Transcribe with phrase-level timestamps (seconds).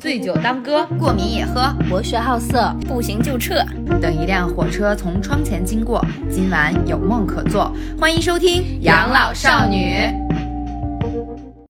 [0.00, 3.64] 醉酒当歌，过敏也喝，博学好色，不行就撤。
[4.00, 7.72] 等一辆火车从窗前经过，今晚有梦可做。
[7.98, 9.94] 欢迎收听《养老少女》。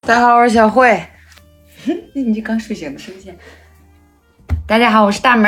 [0.01, 1.01] 大家好，我是小慧。
[2.15, 3.37] 你这刚睡醒的声线。
[4.67, 5.45] 大家好，我是大门。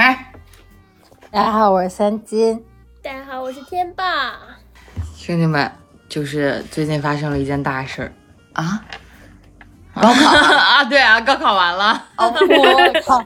[1.31, 2.63] 大家好，我是三金。
[3.03, 4.35] 大家好，我是天霸。
[5.17, 5.71] 兄弟们，
[6.09, 8.13] 就是最近发生了一件大事儿
[8.53, 8.85] 啊！
[9.95, 12.03] 高考 啊，对啊，高考完了。
[12.17, 12.31] 我
[13.07, 13.19] 靠，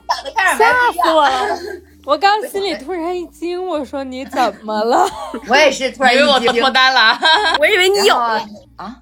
[0.56, 1.58] 吓死我了！
[2.04, 5.06] 我刚心里突然一惊，我说你怎么了？
[5.48, 7.18] 我也是突然以为我脱单了，
[7.58, 8.40] 我以为你有啊！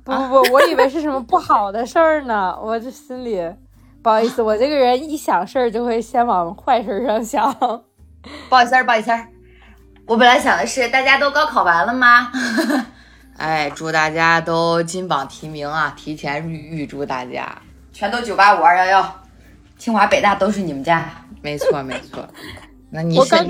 [0.05, 2.57] 不不不，我以为是什么不好的事儿呢。
[2.61, 3.41] 我这心里
[4.03, 7.53] 不好意思，我这个人一想事儿就会先往坏事上想。
[7.55, 9.11] 不好意思，不好意思，
[10.07, 12.31] 我本来想的是大家都高考完了吗？
[13.39, 15.93] 哎，祝大家都金榜题名啊！
[15.97, 17.61] 提前预预祝大家，
[17.93, 19.15] 全都九八五二幺幺，
[19.77, 21.11] 清华北大都是你们家。
[21.43, 22.27] 没错没错。
[22.89, 23.47] 那你想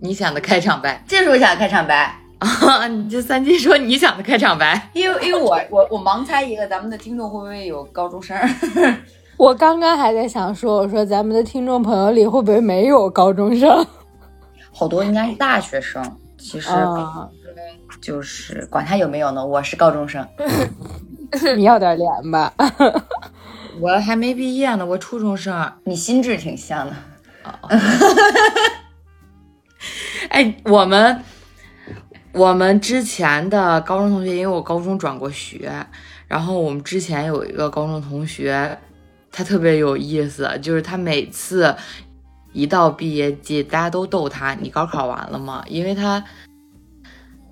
[0.00, 2.88] 你想的开场白，这是我想的开场白啊！
[2.88, 8.38] 你这三金说你想的开场白，因为因为我我我盲猜一个，咱们的听众会不会有高中生？
[9.36, 13.86] 我刚刚还在想说，我说咱们的听众朋友里会不会没有高中生？
[14.72, 16.02] 好多应该是大学生，
[16.38, 16.70] 其实。
[18.00, 20.26] 就是管他有没有呢，我是高中生，
[21.56, 22.52] 你要点脸吧？
[23.80, 25.72] 我还没毕业呢，我初中生。
[25.84, 26.96] 你心智挺像的。
[30.30, 31.22] 哎，我们
[32.32, 35.70] 我们之前的高中同学，因为我高中转过学，
[36.26, 38.78] 然后我们之前有一个高中同学，
[39.30, 41.74] 他特别有意思，就是他每次
[42.52, 46.24] 一到毕业季，大家都逗他：“你高考完了吗？”因为他。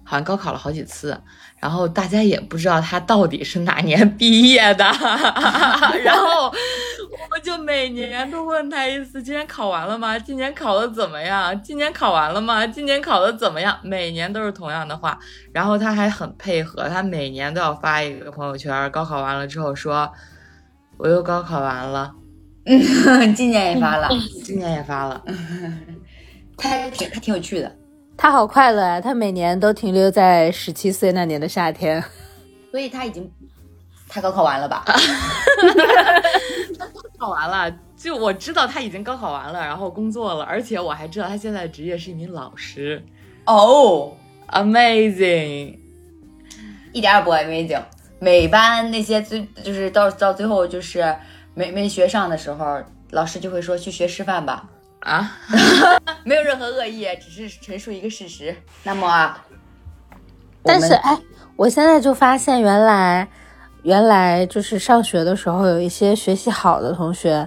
[0.05, 1.19] 好像高考了好几次，
[1.58, 4.84] 然后大家也不知道他到底是哪年毕业的，
[6.05, 6.52] 然后
[7.30, 10.19] 我就每年都问他一次：今年考完了吗？
[10.19, 11.60] 今年考的怎么样？
[11.62, 12.66] 今年考完了吗？
[12.66, 13.77] 今年考的怎么样？
[13.82, 15.19] 每年都是同样的话，
[15.53, 20.12] 然后他还很配合，他每年都要发一个朋友圈，高考完了之后说
[20.98, 22.12] ：“我又高考完了。”
[22.66, 24.09] 嗯，今年也发了，
[24.43, 25.22] 今年也发了，
[26.56, 27.76] 他挺他挺有趣的。
[28.16, 29.00] 他好快乐啊！
[29.00, 32.02] 他每年都停留在十七岁那年的夏天，
[32.70, 33.30] 所以他已经
[34.08, 34.82] 他高考完了吧？
[34.86, 43.04] 他高考完了，就我知道他已经高考完了，然后工作了，而且我还知道他现在的职业是一名老师。
[43.47, 44.12] 哦
[44.48, 45.78] ，amazing，
[46.92, 47.82] 一点也不 amazing。
[48.20, 51.14] 每班那些最就是到到最后就是
[51.52, 54.66] 没没学上的时候，老师就会说去学师范吧。
[55.04, 55.31] 啊，
[56.25, 58.56] 没有任何恶意，只是陈述一个事实。
[58.82, 59.37] 那么，
[60.62, 61.16] 但是哎，
[61.56, 63.28] 我现在就发现，原来
[63.82, 67.47] 原来就是上学的时候，有一些学习好的同学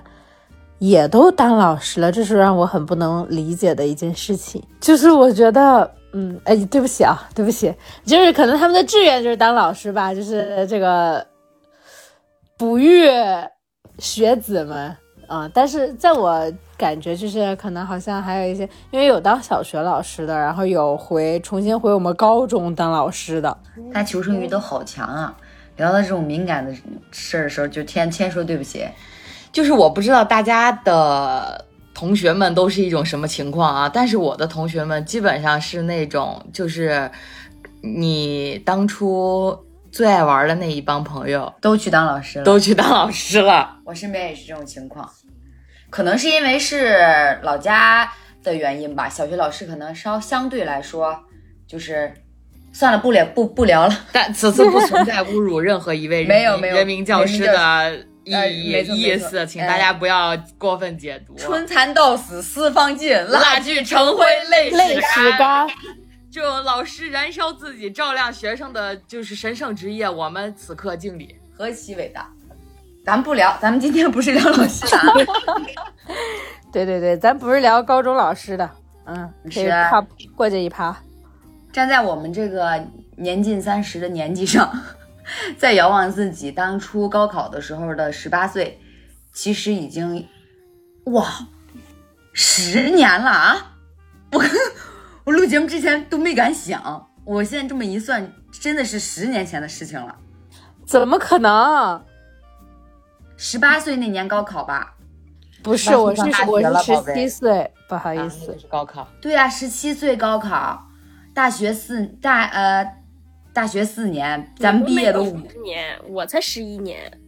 [0.78, 4.64] 也都当老师了，这是让我很不能理解的一件事情。
[4.80, 7.74] 就是我觉得，嗯，哎，对不起啊，对不起，
[8.06, 11.26] 就是可能他们的志愿就是当老师吧，就是这个
[12.56, 13.10] 哺育
[13.98, 14.96] 学子们
[15.28, 15.50] 啊。
[15.54, 16.52] 但是在我。
[16.78, 18.62] 感觉就是可能好像还有一些，
[18.92, 23.58] 因为有当小学老师的，然后有回重新回我们高中当老师的，
[23.92, 25.36] 他求生欲都好强啊！
[25.78, 26.72] 聊到这种敏感的
[27.10, 28.88] 事儿的时候，就天天说对不起。
[29.52, 31.66] 就是我不知道大家的
[31.96, 37.10] 同学们都是一种什么情况啊，但是我的同学们基本上是那种，就是
[37.82, 39.58] 你当初
[39.92, 43.78] 最爱玩的那一帮朋友都去当老师了，都去当老师了。
[43.86, 45.10] 我身边也是这种情况。
[45.90, 48.12] 可能是因为是老家
[48.44, 51.18] 的原因吧，小学老师可能稍相对来说，
[51.68, 52.14] 就是
[52.74, 54.06] 算了，不聊不不聊了。
[54.12, 61.34] 但此次不存在侮辱任何一位没有没有 人民教师的意意思，请大家不要过分解读。
[61.36, 65.66] 春蚕到死丝方尽，蜡炬成灰泪泪始干。
[66.32, 72.30] 就老师燃烧自己照亮学生的就是神圣职业，我们此刻敬礼，何其伟大！
[73.06, 75.26] 咱不聊，咱们今天不是聊老师的。
[76.72, 78.70] 对对对，咱不是聊高中老师的，
[79.06, 80.96] 嗯，是趴过这一趴。
[81.72, 82.86] 站在我们这个
[83.16, 84.70] 年近三十的年纪上，
[85.58, 88.80] 再遥望自己当初高考的时候的十八岁，
[89.32, 90.28] 其实已经
[91.06, 91.48] 哇，
[92.34, 93.76] 十年了啊！
[94.34, 94.44] 我
[95.28, 100.16] 我录节目之前都没敢想，我现在这么一算，真的是十年前的事情了。
[100.86, 102.02] 怎么可能？
[103.36, 104.96] 十八岁那年高考吧，
[105.62, 109.06] 不是，我是我是十七岁，不好意思，是高考。
[109.20, 110.88] 对呀，十七岁高考，
[111.34, 112.90] 大学四大呃，
[113.52, 117.20] 大学四年，咱们毕业都五年，我才十一年，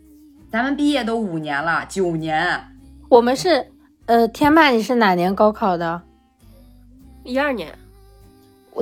[0.50, 2.66] 咱们毕业都五年了，九年。
[3.10, 3.70] 我们是
[4.06, 6.02] 呃，天霸，你是哪年高考的？
[7.26, 7.89] 一二年，我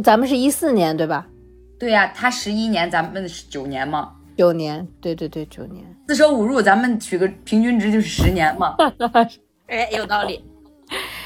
[0.03, 1.27] 咱们是一四年对吧？
[1.79, 4.13] 对呀、他十一年，咱们是九年嘛。
[4.35, 5.83] 九年，对对对，九年。
[6.07, 8.75] 四舍五入，咱们取个平均值就是十年嘛。
[9.67, 10.43] 哎，有道理。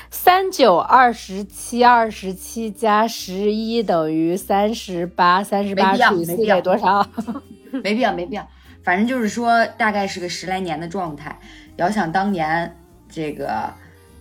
[0.09, 7.05] 三九二十七，二十七加十一等于三十八，三十八除以四等于多少？
[7.83, 8.47] 没必要，没必要。
[8.83, 11.39] 反正就是说，大概是个十来年的状态。
[11.77, 12.75] 遥想当年，
[13.09, 13.71] 这个，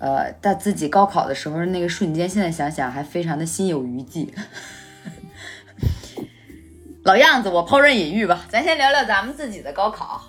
[0.01, 4.33] 呃，在自己高考的时候那个瞬间，现在想想还非常的心有余悸。
[7.05, 10.23] 老样子，我抛砖引玉吧，咱先聊聊咱们自己的高考。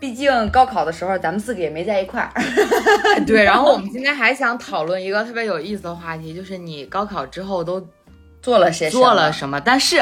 [0.00, 2.32] 毕竟高考的时候，咱们四个也没在一块儿。
[3.26, 7.84] 对，然后我们今天还想讨论一个特别有意思的话题，就是你高考之后都
[8.40, 9.32] 做了些做了？
[9.32, 9.60] 什么？
[9.60, 10.00] 但是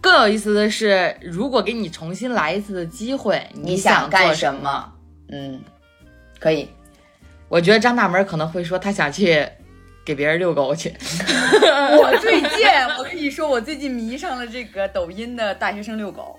[0.00, 4.92] 更有意思的是，如果给你重新来一次的机会，你想想干做什么？
[5.30, 5.60] 嗯，
[6.38, 6.68] 可以。
[7.48, 9.46] 我觉得张大门可能会说他想去
[10.04, 10.92] 给别人遛狗去。
[11.98, 12.66] 我最近，
[12.98, 16.38] 我跟你说，我最近迷上了这个抖音的大学生遛狗，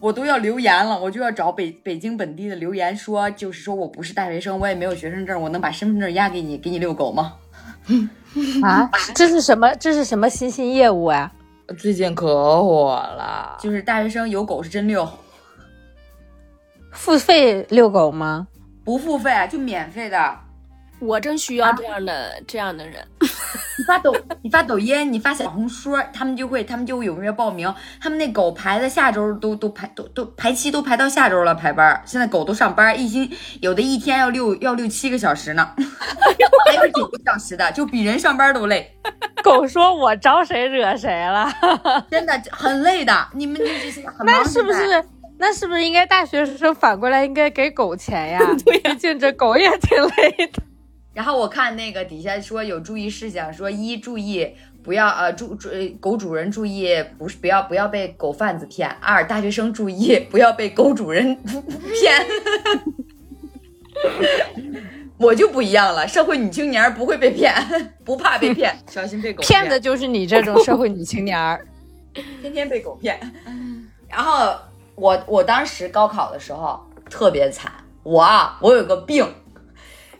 [0.00, 7.34] 我都要留言了，我就要找北北京本地的留言说，就是说我不是大学生，我也没有学生证，我能把身份证押给你，给你遛狗吗？
[8.62, 9.74] 啊，这是什么？
[9.76, 11.30] 这是什么新兴业务啊？
[11.78, 15.06] 最近可火了，就是大学生有狗是真遛，
[16.92, 18.46] 付费遛狗吗？
[18.84, 20.45] 不付费，就免费的。
[20.98, 23.06] 我正需要这样的、这样的人。
[23.20, 27.72] 你发抖，你发抖音，你发小红书，他们就会，他们就会踊跃报名。
[28.00, 32.02] 他们那狗排的下周都都排都都排期都排到下周了，排班。
[32.06, 35.70] 现在狗都上班，一星有的一天要六要六七个小时呢，
[36.66, 38.90] 还有九个小时的，就比人上班都累，
[39.42, 41.46] 狗说我招谁惹谁了？
[42.10, 43.28] 真的很累的。
[43.34, 45.04] 你们就是很忙那是不是？
[45.38, 48.40] 那是不是应该大学生反过来应该给狗钱呀？
[48.64, 50.62] 对呀，毕竟这狗也挺累的。
[51.16, 61.34] 然后我看那个底下说有注意事项，说一注意不要呃注注呃狗主人注意不是不要不要被狗贩子骗，二大学生注意不要被狗主人
[61.94, 62.26] 骗。
[65.16, 67.54] 我就不一样了，社会女青年不会被骗，
[68.04, 71.66] 不怕被骗，小心被狗骗的就是你这种社会女青年儿。
[72.42, 73.18] 天天被狗骗。
[74.06, 74.54] 然后
[74.94, 76.78] 我我当时高考的时候
[77.08, 77.72] 特别惨，
[78.02, 79.26] 我啊我有个病，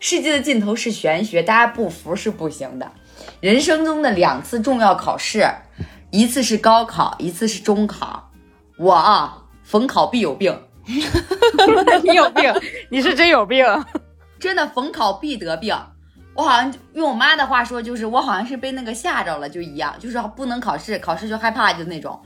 [0.01, 2.91] 世界的尽头是玄学，大家不服是不行的。
[3.41, 5.49] 人生中的两次重要考试，
[6.11, 8.31] 一次是高考，一次是中考。
[8.79, 10.57] 我啊逢考必有病，
[12.05, 12.53] 你有病，
[12.91, 13.65] 你是真有病。
[14.39, 15.75] 真的逢考必得病。
[16.35, 22.21] 我好像用我妈的话说，就是我好像是被那个吓着了，就一样，就是不能考试，考试就害怕，就那种。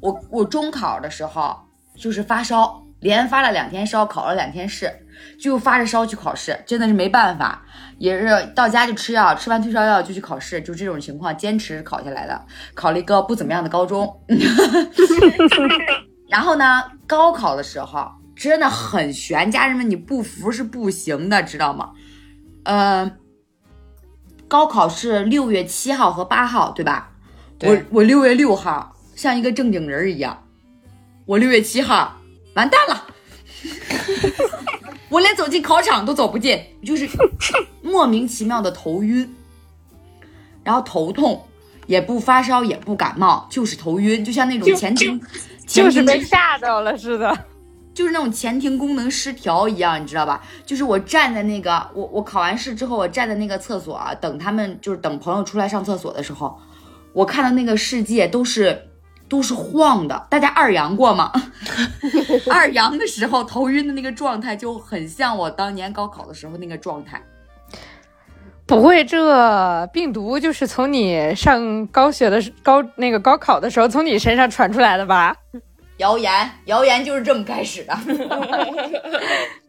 [0.00, 1.58] 我我中考的时候
[1.96, 4.90] 就是发烧，连发了两天烧，考了两天试，
[5.38, 7.62] 就发着烧去考试，真的是没办法，
[7.98, 12.44] 也是到家就吃药，吃完退烧药就去考试，就这种情况坚持考下来的，
[12.74, 14.20] 考了一个不怎么样的高中。
[16.28, 21.92] 然后呢，高考的时候真的很悬，家人们你不服是不行的，知道吗？
[22.64, 23.10] 呃，
[24.48, 27.10] 高考是六月七号和八号，对吧？
[27.58, 30.42] 对我我六月六号像一个正经人一样，
[31.26, 32.16] 我六月七号
[32.56, 33.06] 完蛋了，
[35.08, 37.08] 我连走进考场都走不进，就是
[37.82, 39.32] 莫名其妙的头晕，
[40.64, 41.46] 然后头痛，
[41.86, 45.20] 也不发烧也不感冒，就是头晕，就像那种前庭
[45.66, 47.38] 就是被吓着了似的。
[47.92, 50.42] 就是那种前庭功能失调一样，你知道吧？
[50.66, 56.58] 就是我站在那个，我我考完试之后，我站在那个厕所啊，等他们就是等朋友出来上厕所的时候，
[57.14, 58.78] 我看到那个世界都是
[59.28, 60.26] 都是晃的。
[60.30, 61.32] 大家二阳过吗？
[62.50, 67.20] 二阳的时候头晕的那个状态就很像我当年高考的时候那个状态。
[68.66, 75.36] 不会，这病毒就是从你上高学的时高那个高考的时候从你身上传出来的吧？
[75.98, 77.96] 谣言，谣言就是这么开始的。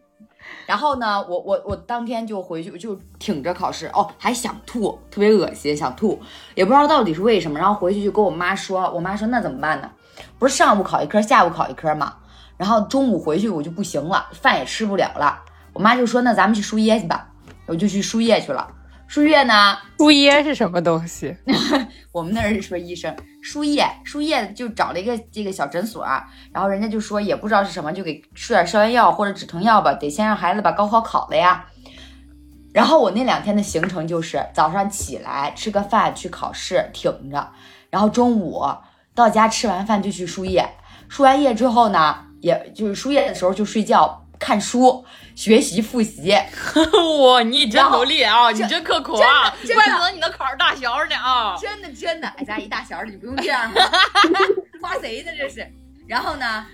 [0.68, 6.22] 然后呢，我我我当天就回去就挺着考试，哦，还想吐，特别恶心，想吐，
[6.56, 7.58] 也不知道到底是为什么。
[7.58, 9.90] 然后回去就跟我妈说，我妈说那怎么办呢？
[10.38, 12.16] 不是上午考一科，下午考一科吗。
[12.58, 15.42] 然后中午回去我就不行了，饭也吃不了了。
[15.72, 17.30] 我妈就说那咱们去输液去吧，
[17.66, 18.68] 我就去输液去了。
[19.08, 21.36] 输液呢，输液是什么东西？
[22.12, 26.06] 我们那儿是说医生输液，输液就找了一个这个小诊所，
[26.52, 31.66] 然后人家就说也不知道是什么，就给吃点消炎药或者止疼药吧，得先让孩子把高考考了呀。
[32.74, 37.52] 然后我那两天的行程就是早上起来吃个饭去考试挺着，
[37.90, 38.62] 然后中午
[39.16, 40.70] 到家吃完饭就去输液，
[41.08, 45.04] 输完液之后呢，也就是输液的时候就睡觉，看书、
[45.36, 46.34] 学习、复习。
[47.22, 48.50] 哇，你真努力啊！
[48.52, 49.54] 你真刻苦啊！
[49.74, 51.56] 怪不得你能考上大学呢啊！
[51.60, 53.72] 真的真的，哎，咱一大小的，你不用这样，
[54.82, 55.68] 夸谁呢这是？
[56.08, 56.66] 然后呢，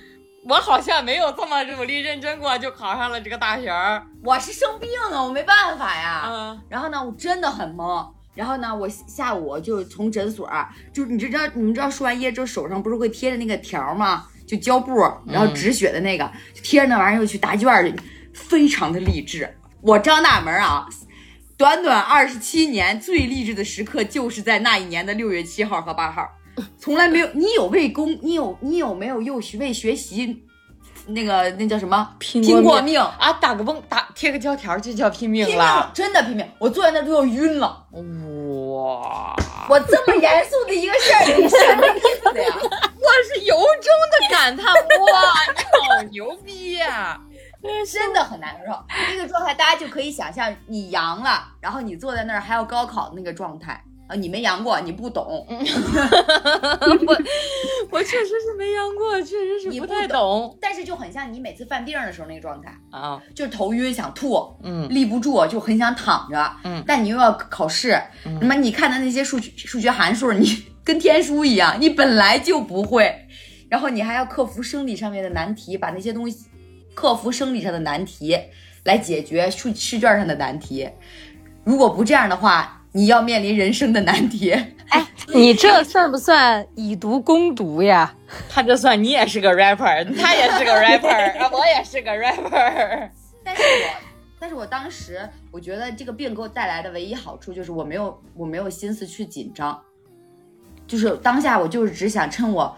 [0.48, 3.72] 我好像没有这么努力认真过，就考上了这个大学。
[4.24, 6.24] 我是生病啊，我没办法呀。
[6.28, 8.08] 嗯，然后呢，我真的很懵。
[8.36, 10.50] 然后呢，我下午就从诊所，
[10.92, 14.26] 就你知道，你们知道输完液之后手上不是会贴着那个条吗？
[14.46, 14.94] 就胶布，
[15.26, 17.96] 然后止血的那个，就贴着那玩意儿又去答卷去，
[18.34, 19.58] 非常的励志。
[19.82, 20.88] 我张大门啊，
[21.58, 26.28] 短短二十七年最励志的时刻就是在那一年的六月七号和八号，
[26.78, 27.30] 从来没有。
[27.34, 30.44] 你有为公，你有你有没有又为学习
[31.08, 33.02] 那个那叫什么拼拼过命命？
[33.02, 35.92] 啊，打个崩打贴个胶条就叫拼命拼命了。
[35.94, 36.50] 真的拼命！
[36.60, 37.86] 我坐在那都要晕了。
[37.92, 39.36] 哇，
[39.70, 42.56] 我这么严肃的一个事儿，你什么意思呀？
[42.96, 44.82] 我是由衷的感叹，哇，
[45.82, 47.20] 你好牛逼呀、
[47.92, 48.74] 真的很难受。
[49.10, 53.84] 那个状态，大家就可以想象，你阳了，然后你坐在那儿还要高考那个状态
[54.14, 55.26] 啊，你没阳过，你不懂。
[55.50, 57.18] 我
[57.90, 63.20] 我确实是没阳过，确实是不你不太懂但是就很像你每次犯病的时候那个状态，啊。
[63.34, 68.00] 就是头晕想吐，嗯立不住，就很想躺着，嗯但你又要考试，
[68.40, 73.28] 那么你看的那些数学数学函数，你 跟天书一样，你本来就不会，
[73.70, 76.46] 然后你还要克服生理上面的难题，把那些东西
[76.94, 78.38] 克服生理上的难题
[78.84, 80.88] 来解决数试卷上的难题。
[81.64, 84.52] 如果不这样的话，你要面临人生的难题。
[84.52, 88.14] 哎你这算不算以毒攻毒呀？
[88.50, 93.10] 他这算你也是个 rapper，他也是个 rapper，啊 我也是个 rapper。
[93.44, 93.90] 但是我，
[94.40, 99.82] 但是我当时我觉得这个病给我带来的唯一好处就是我没有我没有心思去紧张，
[100.86, 102.78] 就是当下我就是只想趁我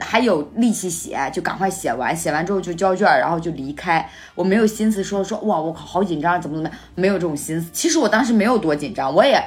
[0.00, 4.08] 还有力气写，就赶快写完，写完之后就交卷，然后就离开。
[4.34, 7.70] 我没有心思说说哇，我靠，好紧张，怎么怎么样，没有这种心思。
[7.72, 9.42] 其实我当时没有多紧张，我也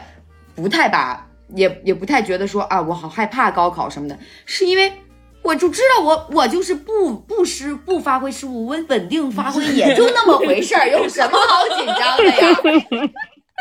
[0.55, 4.93] 不太把，也也不太觉得说啊，我好害怕高考什么的，是因为。
[5.41, 13.09] 我就知道我我就是不不失不发挥失误，稳稳定发挥也就那么回事儿，有什么好紧张的呀？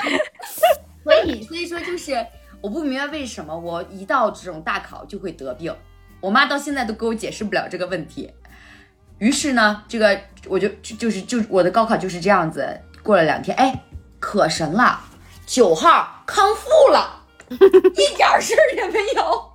[1.05, 2.27] 所以所以说就是
[2.61, 5.73] 我不明白为什么我一到这种大考就会得病，
[6.21, 8.33] 我妈到现在都给我解释不了这个问题。
[9.19, 13.85] 于是呢，这个我就就就是就我的高考就是这样子，过了两天，哎，
[14.21, 15.01] 可神了，
[15.47, 19.53] 九号康复了，一点事儿也没有。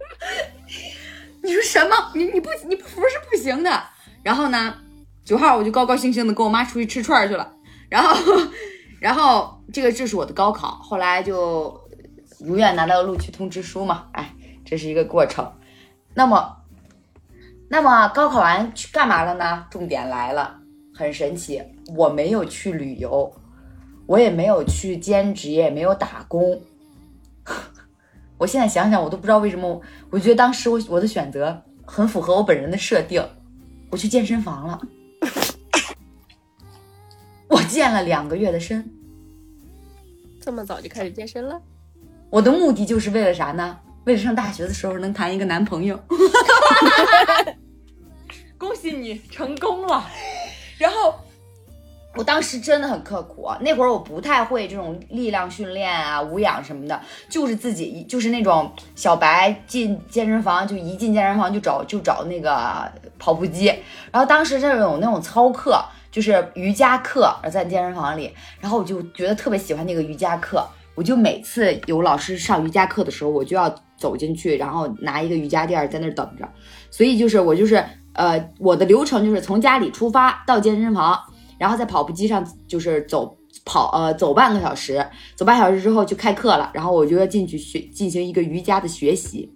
[1.41, 1.95] 你说什么？
[2.13, 3.83] 你你不你不服是不行的。
[4.21, 4.75] 然后呢，
[5.25, 7.53] 九号我就高高兴兴的跟我妈出去吃串儿去了。
[7.89, 8.15] 然后，
[8.99, 11.79] 然后这个这是我的高考，后来就
[12.39, 14.07] 如愿拿到了录取通知书嘛。
[14.13, 14.33] 哎，
[14.65, 15.53] 这是一个过程。
[16.13, 16.57] 那么，
[17.69, 19.65] 那么高考完去干嘛了呢？
[19.69, 20.59] 重点来了，
[20.93, 21.61] 很神奇，
[21.95, 23.33] 我没有去旅游，
[24.05, 26.61] 我也没有去兼职，也没有打工。
[28.37, 33.25] 我现在想想，我都不知道为什么我，觉得当时我我的选择很符合我本人的设定，
[33.89, 34.81] 我去健身房了，
[37.49, 38.87] 我健了两个月的身，
[40.39, 41.61] 这么早就开始健身了？
[42.29, 43.79] 我的目的就是为了啥呢？
[44.05, 45.99] 为了上大学的时候能谈一个男朋友。
[48.57, 50.05] 恭喜你成功了。
[50.77, 51.15] 然后
[52.15, 63.65] 我当时真的很刻苦，那会儿我不太会这种力量训练啊、无氧什么的，就是自己就是那种小白进健身房就一进健身房就找就找那个跑步机，
[64.11, 70.65] 然后当时这有那种操课，就是瑜伽课，在健身房里，然后我就觉得特别喜欢那个瑜伽课。
[70.95, 76.47] 我就每次有老师上瑜伽课的时候，我就要走进去，然后拿一个瑜伽垫在那儿等着。
[76.91, 77.83] 所以就是我就是
[78.13, 81.19] 呃，我的流程就是从家里出发到健身房，
[81.57, 83.35] 然后在跑步机上就是走
[83.65, 85.03] 跑呃走半个小时，
[85.35, 89.51] 走半小时之后就开课了，然后我就要进去学进行一个瑜伽的学习。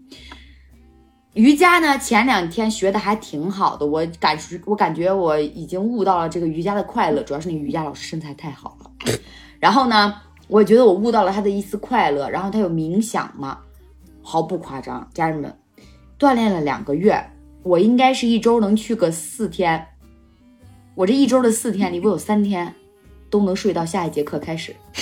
[1.34, 8.90] 瑜伽呢，前两天学的还挺好的，我感我感觉我已经悟到了这个瑜伽的快乐，主要是那瑜伽老师身材太好了。
[9.60, 10.16] 然后呢，
[10.48, 13.60] 我觉得我悟到了他的一丝快乐，然后他有冥想嘛，
[14.22, 15.54] 毫不夸张，家人们，
[16.18, 17.22] 锻炼了两个月，
[17.64, 19.88] 我应该是一周能去个四天，
[20.96, 22.74] 我这一周的四天里，我有三天
[23.30, 24.74] 都能睡到下一节课开始。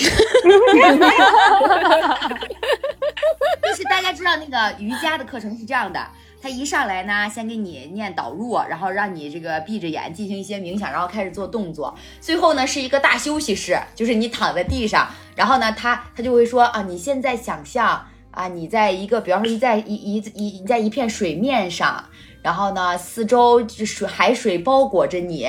[3.62, 6.00] 就是大家知道那个瑜伽的课程是这样的，
[6.46, 11.92] 他一上来呢，先给你念导入，然后让你这个闭着眼进行一些冥想，然后开始做动作。
[12.20, 22.04] 最后呢是一个大休息室，就是你躺在地上，然后呢他他就会说啊，你现在想象啊，你在一个，比方说你在一一一你在一片水面上。
[22.42, 25.42] 然后呢，四周就水海水包裹着你，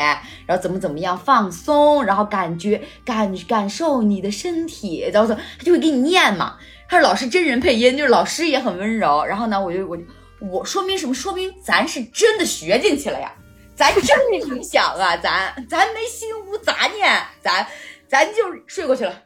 [0.47, 6.55] 然后怎么怎么样放松，然后感觉感感受你的身体，然后他就会给你念嘛。
[6.89, 9.23] 他是老师真人配音，就是老师也很温柔。
[9.23, 10.01] 然后呢，我就我就
[10.39, 11.13] 我说明什么？
[11.13, 13.33] 说明咱是真的学进去了呀，
[13.75, 17.65] 咱真没影响啊， 咱咱没心无杂念，咱
[18.07, 19.23] 咱就睡过去了。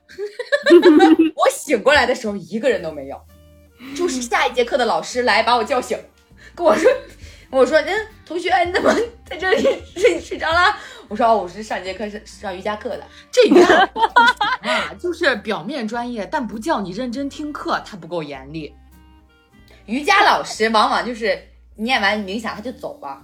[1.36, 3.22] 我醒过来的时候，一个人都没有，
[3.96, 6.00] 就是下一节课的老师来把我叫醒，
[6.56, 6.92] 跟我说，
[7.50, 10.76] 我说，嗯，同学，你怎么在这里睡睡着了？
[11.10, 13.04] 我说，哦，我是上节课是上瑜伽课的。
[13.30, 13.90] 这瑜伽
[14.64, 18.74] 啊，就是表面专业，但不叫你认真听课，他不够严厉。
[19.92, 21.38] 瑜伽老师往往就是
[21.76, 23.22] 念完冥想他就走了，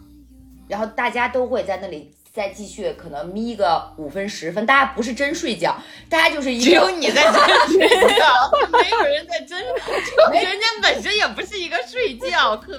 [0.67, 5.77] 然后大家都会在那里再继续可能眯个五分十分，大家不是真睡觉，
[6.09, 7.33] 大家就是一只有你在真
[7.69, 12.77] 睡觉，没有人在真，人家本身也不是一个睡觉课。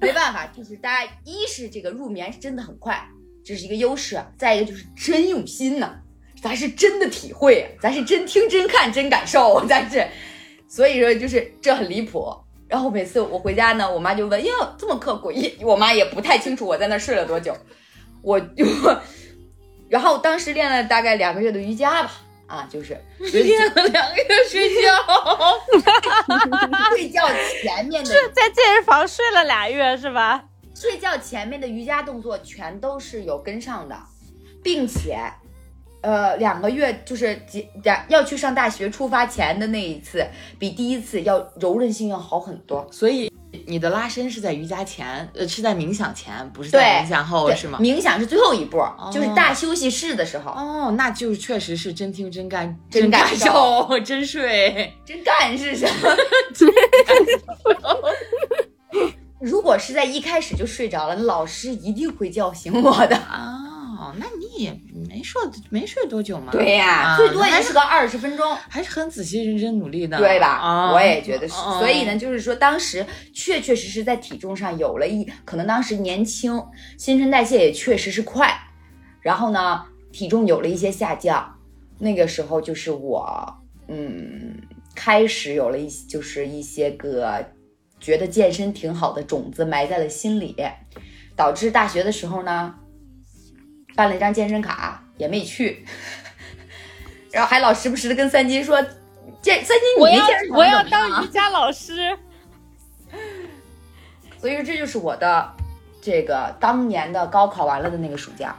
[0.00, 3.04] 没办法，就是大家一是这个入眠是真的很快，
[3.44, 5.96] 这是一个优势；再一个就是真用心呐、
[6.40, 10.06] 咱是真的体会，咱是真听、真看、真感受，咱是，
[10.68, 12.32] 所以说就是这很离谱。
[12.68, 17.56] 然后每次我回家呢，我妈就问：“哟，这么刻诡异？”我妈也不太清楚我在那儿睡了多久，
[18.22, 18.64] 我就，
[19.88, 22.10] 然后当时练了大概两个月的瑜伽吧，
[22.46, 24.90] 啊，就是练了两个月睡觉，
[26.96, 27.26] 睡觉
[27.62, 30.42] 前面的 在健身房睡了俩月是吧？
[30.74, 33.96] 睡觉前面的瑜伽动作全都是有跟上的，
[34.62, 35.18] 并且，
[36.04, 40.22] 呃，两个月就是几两要去上大学出发前的那一次，
[40.58, 42.86] 比第一次要柔韧性要好很多。
[42.92, 43.32] 所以
[43.66, 47.78] 你的拉伸是在瑜伽前，呃，是在冥想前，不是在冥想后，是吗？
[47.80, 53.46] 冥想是最后一步，就是大休息室的时候，哦，那就确实是真听真干，真感感受
[53.88, 54.92] 受，真睡。
[55.06, 56.14] 真干是什么？
[56.54, 56.68] 真
[59.40, 63.16] 如果是在一开始就睡着了，老师一定会叫醒我的。
[64.04, 64.70] 哦，那你也
[65.08, 66.52] 没睡没睡多久嘛？
[66.52, 68.54] 对呀、啊最多也是个二十分钟。
[68.68, 70.48] 还是很仔细、认真、努力的，对吧？
[70.48, 71.54] 啊我也觉得是。
[71.54, 76.62] 啊所以呢，就是说当时确确实实在体重上有了一，可能当时年轻，
[76.98, 78.52] 新陈代谢也确实是快，
[79.20, 81.50] 然后呢，体重有了一些下降。
[81.98, 83.56] 那个时候就是我，
[83.88, 84.60] 嗯，
[84.94, 87.42] 开始有了一就是一些个
[88.00, 90.54] 觉得健身挺好的种子埋在了心里，
[91.36, 92.74] 导致大学的时候呢，
[93.94, 95.84] 办了一张健身卡也没去，
[97.32, 98.84] 然后还老时不时的跟三金说。
[99.40, 102.16] 健三金，你我要那健身房我要怎么样啊当瑜 伽老师。
[104.40, 105.52] 所以说这就是我的
[106.00, 108.56] 这个当年的高考完了的那个暑假。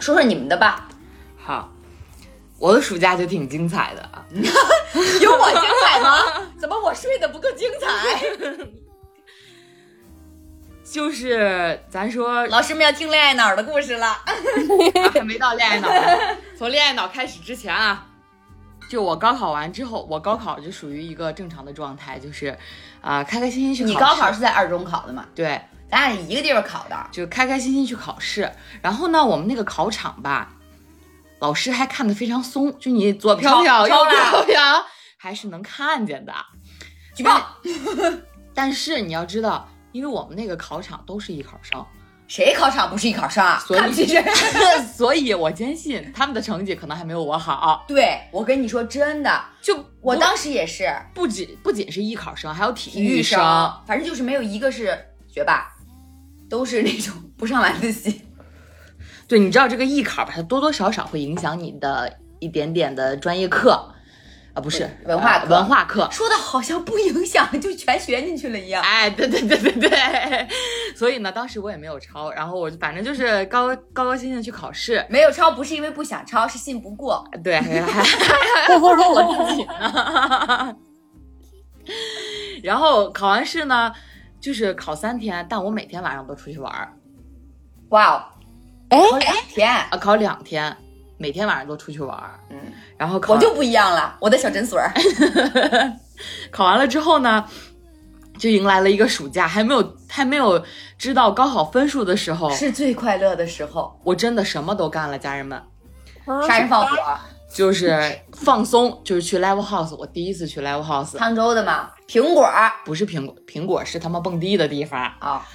[0.00, 0.88] 说说你们的吧，
[1.36, 1.70] 好，
[2.58, 4.24] 我的暑假就挺精彩的啊。
[4.32, 6.16] 有我精彩吗？
[6.58, 8.20] 怎么我睡得不够精彩？
[10.90, 14.06] 就是咱说老师们要听恋爱脑的故事了。
[14.16, 14.24] 啊
[15.12, 18.06] 还没到恋爱脑呢，从恋爱脑开始之前啊，
[18.88, 22.56] 就我高考完之后，我高考就属于一个正常的状态，就是
[23.00, 23.94] 啊、开开心心去考试。
[23.94, 25.26] 你高考是在二中考的嘛？
[25.34, 26.96] 对，咱俩一个地方考的。
[27.10, 28.50] 就开开心心去考试。
[28.80, 30.52] 然后呢，我们那个考场吧，
[31.40, 34.86] 老师还看得非常松，就你左飘飘，右飘飘，
[35.18, 36.32] 还是能看见的。
[37.14, 37.56] 举报，
[38.54, 41.82] 但是你要知道，因为我们那个考场都是艺考生，
[42.28, 43.58] 谁考场不是艺考生啊？
[43.66, 44.06] 所以
[44.94, 47.84] 所以我坚信他们的成绩可能还没有我好。
[47.88, 53.38] 对我跟你说真的，就我当时也是不仅不仅是艺考生，还有体体育生。
[53.38, 55.66] 生，反正就是没有一个是学霸，
[56.50, 58.20] 都是那种不上晚自习。
[59.26, 63.92] 对，你知道这个艺考吧，它多多少少会影响你的一点点的专业课
[64.56, 66.08] 啊，不是文化文化课。
[66.10, 68.82] 说的好像不影响，就全学进去了一样。
[68.82, 70.48] 哎，对对对对对，
[70.96, 77.22] 所以呢，当时我也没有抄，然后我就反正就是高高高兴兴去考试，没有抄不是因为不想抄，是信不过。
[77.44, 78.02] 对，还还还
[78.66, 80.74] 还我自己呢。
[82.62, 83.92] 然后考完试呢，
[84.40, 86.92] 就是考三天，但我每天晚上都出去玩儿
[87.90, 88.30] 哇哦，
[88.88, 90.76] 哎，考两天，啊，考两天，
[91.18, 92.38] 每天晚上都出去玩儿。
[92.50, 92.56] 嗯，
[92.96, 94.92] 然后考我就不一样了，我的小诊所儿。
[96.50, 97.44] 考完了之后呢，
[98.38, 100.62] 就迎来了一个暑假，还没有还没有
[100.98, 105.60] 知道高考分数的时候，是最快乐的时候，我真的什么都干了，家人们，
[106.46, 106.96] 杀人放火，
[107.52, 112.46] 就是放松，就是去 live house，我第一次去 live house，沧州的嘛，苹果
[112.84, 115.46] 不是苹果，苹果是他妈蹦迪的地方，啊，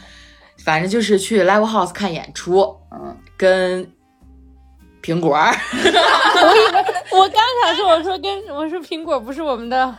[0.63, 3.91] 反正就是去 live house 看演出，嗯，跟
[5.01, 9.95] 苹果儿，我以为我刚想说，我说跟我说苹果不是我们的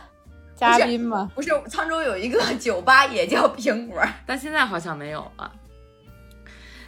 [0.55, 1.29] 嘉宾吗。
[1.35, 5.51] 不是沧州有一个酒吧也叫苹果，但现在好像没有了。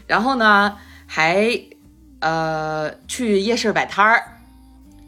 [0.08, 1.60] 然后呢，还
[2.22, 4.24] 呃去夜市摆摊儿，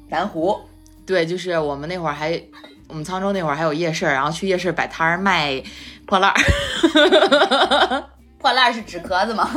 [0.09, 0.59] 南湖
[1.05, 2.41] 对，就是我们那会儿还，
[2.89, 5.63] 我们沧州那会儿还有夜市，然后去夜市摆摊儿卖
[6.05, 8.03] 破烂儿，
[8.39, 9.49] 破烂是纸壳子吗？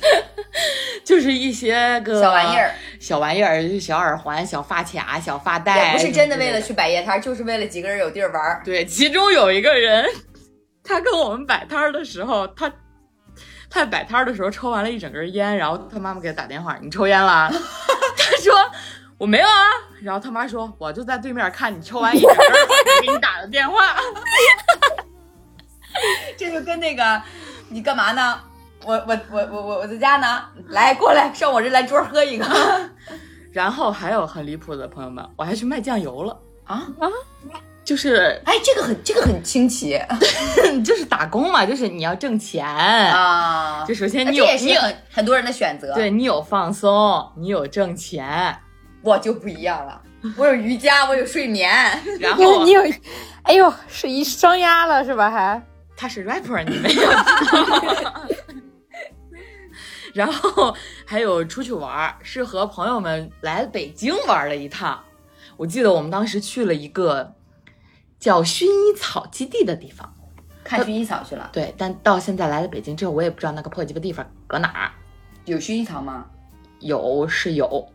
[1.04, 6.72] 就是一些个小玩意儿，小玩意儿，就是小耳环、小发卡、小发带，也不是真的为了去。
[6.72, 8.62] 摆夜摊，就是为了几个人有地儿玩儿。
[8.64, 10.06] 对，其中有一个人，
[10.82, 12.68] 他跟我们摆摊的时候，他
[13.70, 17.50] 他在摆摊的时候抽完了一整根烟，然后他妈妈给他打电话：“你抽烟了？”
[18.16, 18.54] 他说
[19.18, 19.52] ：“我没有啊。”
[20.02, 22.30] 然后他妈说：“我就在对面看你抽完一整
[23.00, 23.96] 给你打的电话。
[26.36, 27.20] 这就跟那个
[27.68, 28.40] 你干嘛呢？
[28.86, 32.46] 我我我我我我在家呢，来过来上我这来桌喝一个。
[33.52, 37.08] ”然后还有很离谱的朋友们，我还去卖酱油了，啊啊，
[37.82, 39.98] 就是哎，这个很这个很清奇
[40.84, 42.64] 就是打工嘛，就是你要挣钱。
[42.66, 43.84] 啊。
[43.88, 45.92] 就首先你有你有也是很很多人的选择。
[45.94, 48.56] 对你有放松，你有挣钱，
[49.02, 50.00] 我就不一样了，
[50.36, 51.68] 我有瑜伽，我有睡眠。
[52.20, 52.82] 然后你有，
[53.42, 55.30] 哎呦，是一双压了是吧？
[55.30, 55.62] 还
[55.96, 57.12] 他是 rapper，你没有知道
[57.64, 58.20] 吗？
[60.16, 60.74] 然后
[61.04, 64.98] 还有出去玩儿，是和朋友们来北京玩了一趟。
[65.58, 67.34] 我记得我们当时去了一个
[68.18, 70.10] 叫薰衣草基地的地方，
[70.64, 74.90] 看薰衣草去了，对，但到现在来了北京之后，我也不知道那个破鸡巴地方搁哪儿。
[75.44, 76.26] 有薰衣草吗？
[76.80, 77.86] 有是有，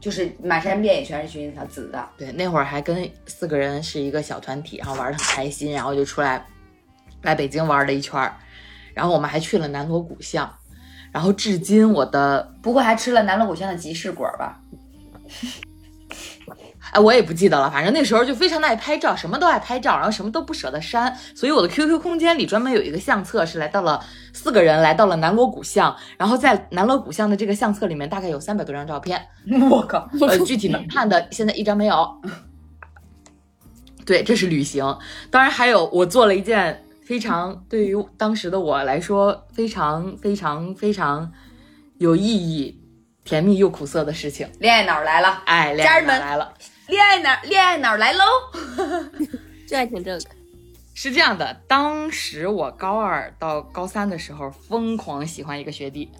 [0.00, 2.08] 就是满山遍野全是薰衣草，紫的。
[2.16, 6.46] 对，那会儿还跟四个人是一个小团体，然后玩的很开心，然后就出来
[7.22, 8.36] 来北京玩了一圈儿，
[8.94, 10.52] 然后我们还去了南锣鼓巷，
[11.18, 14.60] 然后至今我的不过还吃了南锣鼓巷的集市果吧？
[16.92, 24.00] 哎，我也不记得了，反正那时候就非常的爱拍照，什么都爱拍照，然后什么都不舍得删，所以我的 QQ 空间里专门有一个相册，是来到了
[24.32, 29.20] 四个人来到了南锣鼓巷，然后在南锣鼓巷的这个相册里面大概有三百多张照片，
[29.68, 30.08] 我靠！
[30.20, 32.08] 呃，具体能看的现在一张没有。
[34.06, 34.96] 对，这是旅行，
[35.32, 41.32] 当然还有我做了一件非常对于当时的我来说非常非常非常
[41.96, 42.78] 有意义、
[43.24, 44.46] 甜蜜又苦涩的事情。
[44.60, 46.52] 恋爱脑来了，哎，恋爱家人们脑来了。
[46.88, 48.24] 恋爱脑恋爱脑来喽！
[49.66, 50.20] 就爱听这个。
[50.92, 56.10] 是这样的，当时我高二到高三的时候，疯狂喜欢一个学弟，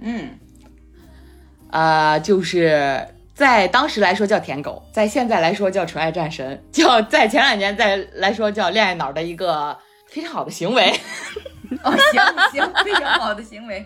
[0.00, 0.38] 嗯，
[1.70, 10.90] 呃，就是在当时来说叫舔狗，在现在来说叫纯爱战神，叫在前两年再来说叫恋爱脑的一个非常好的行为，
[11.84, 13.84] 哦，行行，非常好的行为。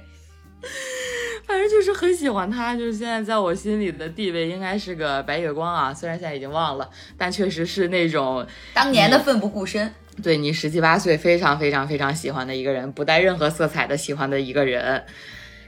[1.49, 15.03] 反正就是很喜欢他，就是现在在我心里的地位应该是个白月光啊，虽然现在已经忘了，但确实是那种当年的奋不顾身，对你十七八岁非常非常非常喜欢的一个人，不带任何色彩的喜欢的一个人，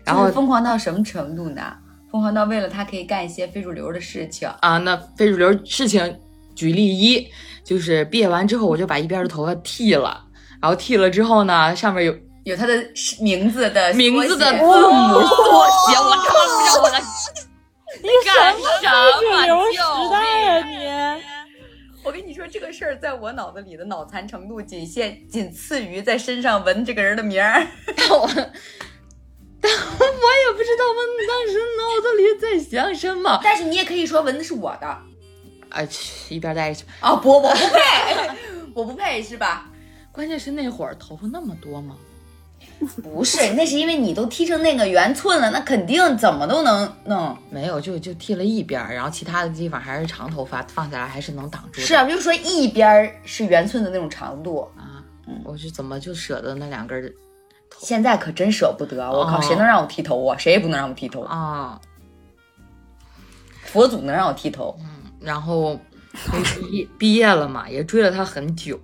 [0.05, 1.77] 然后疯狂到什么程度呢？
[2.13, 4.47] 疯狂到为了他可以干一些非主流的事情。
[4.61, 6.21] 啊，那非主流事情，
[6.55, 7.27] 举例一，
[7.65, 10.23] 就是毕业完之后，我就把一边的头发剃了，
[10.61, 12.75] 然后剃了之后呢，上面有有他的
[13.19, 14.69] 名字的名字的字母
[15.23, 16.99] 缩写，我他妈不知道我的
[18.03, 20.65] 你干什么时代啊
[21.17, 21.23] 你！
[22.05, 27.67] 我跟你说，这个事儿在我脑子里的脑残程度仅限仅次于在身上纹这个人的名儿。
[29.63, 33.41] 但我也不知道我当时脑子里在想什么。
[33.43, 34.99] 但是你也可以说蚊子是我的
[35.71, 36.85] 哎，去一边待着去。
[37.01, 37.17] 啊！
[37.17, 38.31] 不，我不配，
[38.75, 39.71] 我不配是吧？
[40.11, 41.97] 关键是那会儿头发那么多吗？
[43.03, 47.37] 不是，那是因为你都剃成那个圆寸了，那肯定怎么都能弄。
[47.49, 51.81] 没有，就就剃了一边儿，然后其他的地方还是长头发，放下来还是能挡住。
[51.81, 55.03] 是啊，就是说一边儿是圆寸的那种长度，啊，
[55.45, 57.13] 我是怎么就舍得那两根儿
[57.83, 59.11] 现在可真舍不得。
[59.11, 60.37] 我靠，哦谁能让我剃头啊？
[60.39, 61.23] 谁也不能让我剃头。
[61.23, 61.81] 啊？
[63.65, 64.79] 佛祖能让我剃头，
[65.21, 65.79] 然后
[66.13, 68.79] 毕业毕业了嘛，也追了他很久，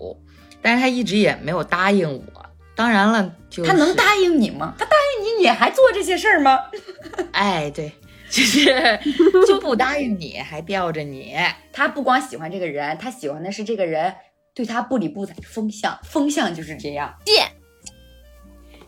[0.63, 2.47] 但是他一直也没有答应我。
[2.75, 4.73] 当然了，就是他能答应你吗？
[4.79, 6.59] 他答应你，你还做这些事儿吗？
[7.33, 7.93] 哎，对，
[8.31, 8.99] 就是
[9.47, 11.35] 就不答应你，还吊着你。
[11.73, 14.15] 他不光喜欢这个人，他喜欢的是这个人
[14.55, 17.15] 对他不理不睬的风向，风向就是这样。
[17.27, 17.49] 贱，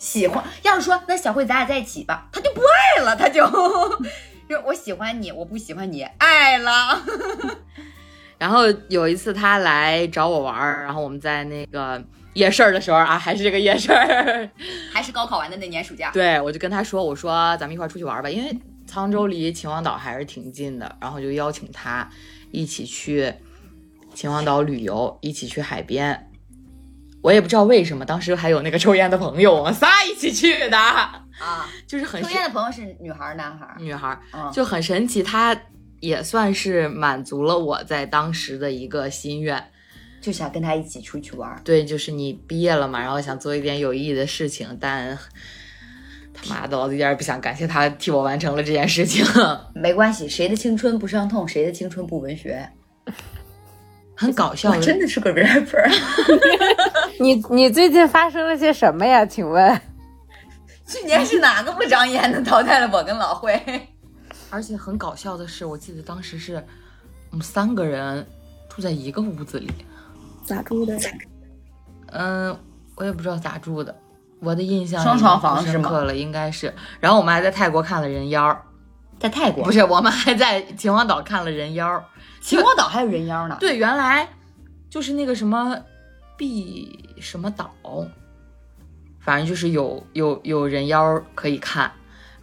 [0.00, 3.46] 喜欢，要是说那小慧咱俩在一起吧，他就不爱了，他就
[4.48, 7.00] 就我喜欢你，我不喜欢你，爱了。
[8.38, 14.50] 然后有一次他来找我玩儿，然后我们在那个夜市儿的时候啊，还是这个夜市儿，
[14.90, 18.58] 还是高考完的那年暑假，对我就跟他说，我说咱们一块儿出去玩儿吧，因为
[18.90, 22.08] 沧州离秦皇岛还是挺近的，然后就邀请他
[22.50, 23.34] 一起去
[24.14, 26.29] 秦皇岛旅游，一起去海边。
[27.22, 31.26] 我也不知道为什么，当时还有那个抽烟的朋友，我们仨一起去的，啊，
[31.86, 33.76] 就是很抽烟的朋友是女孩儿男孩儿？
[33.78, 34.18] 女孩
[34.52, 35.56] 就很神奇，她
[36.00, 39.62] 也算是满足了我在当时的一个心愿。
[40.22, 41.58] 就想跟他一起出去玩儿。
[41.64, 45.18] 对，就是你毕业了嘛，然后想做一点有意义的事情，但
[46.34, 49.24] 他妈的，我一点也不想感谢他替我完成了这件事情，
[49.74, 52.68] 没关系，谁的青春不伤痛，谁的青春不文学。
[54.20, 55.90] 很搞笑我真的是个 rapper。
[57.18, 59.24] 你你最近发生了些什么呀？
[59.24, 59.80] 请问？
[60.86, 63.58] 去年是哪个不长眼的淘汰了我跟老慧？
[64.50, 66.62] 而且很搞笑的是，我记得当时是
[67.30, 68.26] 我们三个人
[68.68, 69.70] 住在一个屋子里，
[70.44, 70.98] 咋住的？
[72.12, 72.54] 嗯，
[72.96, 73.96] 我也不知道咋住的，
[74.40, 76.74] 我的印象双床房是吗刻了，应该是。
[77.00, 78.62] 然后我们还在泰国看了人妖，
[79.18, 82.04] 在泰国不是，我们还在秦皇岛看了人妖儿。
[82.40, 83.56] 秦皇岛还有人妖呢。
[83.60, 84.28] 对，原来
[84.88, 85.78] 就是那个什么
[86.36, 87.70] 碧什么岛，
[89.20, 91.82] 反正就是有有有人妖可以看。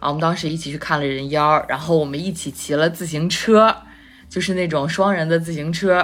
[0.00, 3.74] 然后我们当时一起去看了人妖，然后我们一起骑了自行车，
[4.28, 5.98] 就是那种双人的自行车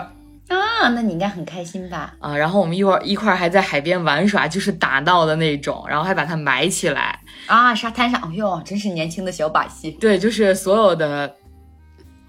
[0.49, 2.13] 啊，那你应该很开心吧？
[2.19, 2.37] 啊。
[2.37, 7.21] 然后我们一会儿一块儿还在海边玩耍，就是打闹的那种，然后还把它埋起来。
[7.47, 9.93] 啊，沙滩上，哎呦，真是年轻的小把戏。
[9.93, 11.33] 对，就是所有的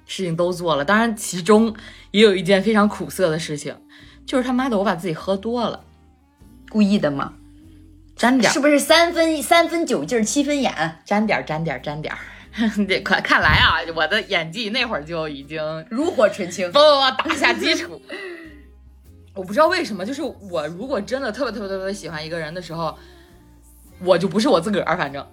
[0.06, 0.86] 事情都做了。
[0.86, 1.76] 当然，其中
[2.12, 3.76] 也有一件非常苦涩的事情，
[4.26, 5.84] 就是他妈的我把自己喝多了，
[6.70, 7.34] 故意的吗？
[8.16, 10.72] 沾点儿是不是三分三分酒劲儿七分眼？
[11.04, 12.20] 沾点儿沾点儿沾点儿。
[12.88, 16.80] 这看 看来啊，我的演技那会儿就已经炉火纯青不。
[16.80, 18.02] 不不打下基础。
[19.36, 22.98] 我不知道为什么，就是我如果真的特别特别特别喜欢一个人的时候，
[24.00, 25.28] 我就不是我自个儿，反正，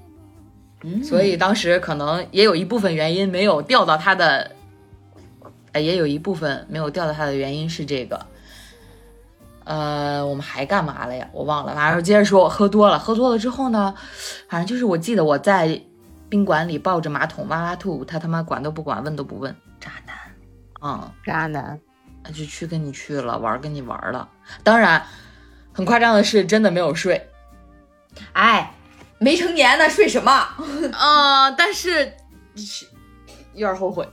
[0.83, 4.51] 嗯所以当时可能也有一部分原因没有调到他的，
[5.73, 8.27] 呃，也有一部分没有钓到他的原因是这个。
[9.65, 11.29] 呃，我们还干嘛了呀？
[11.33, 11.75] 我忘了。
[11.75, 13.95] 反正接着说，我喝多了，喝多了之后呢，
[14.49, 15.81] 反正就是我记得我在
[16.29, 20.17] 宾馆里抱着马桶哇哇吐，他他妈管都不管，问都不问，渣男，
[20.83, 21.79] 嗯，渣男，
[22.35, 24.29] 就去跟你去了，玩跟你玩了。
[24.65, 25.01] 当然，
[25.73, 27.31] 很夸张的是，真的没有睡
[28.33, 28.75] 哎，
[29.19, 30.33] 没成年呢，睡什么？
[30.93, 32.13] 啊、 但是
[32.57, 32.85] 是
[33.55, 34.09] 有点后悔。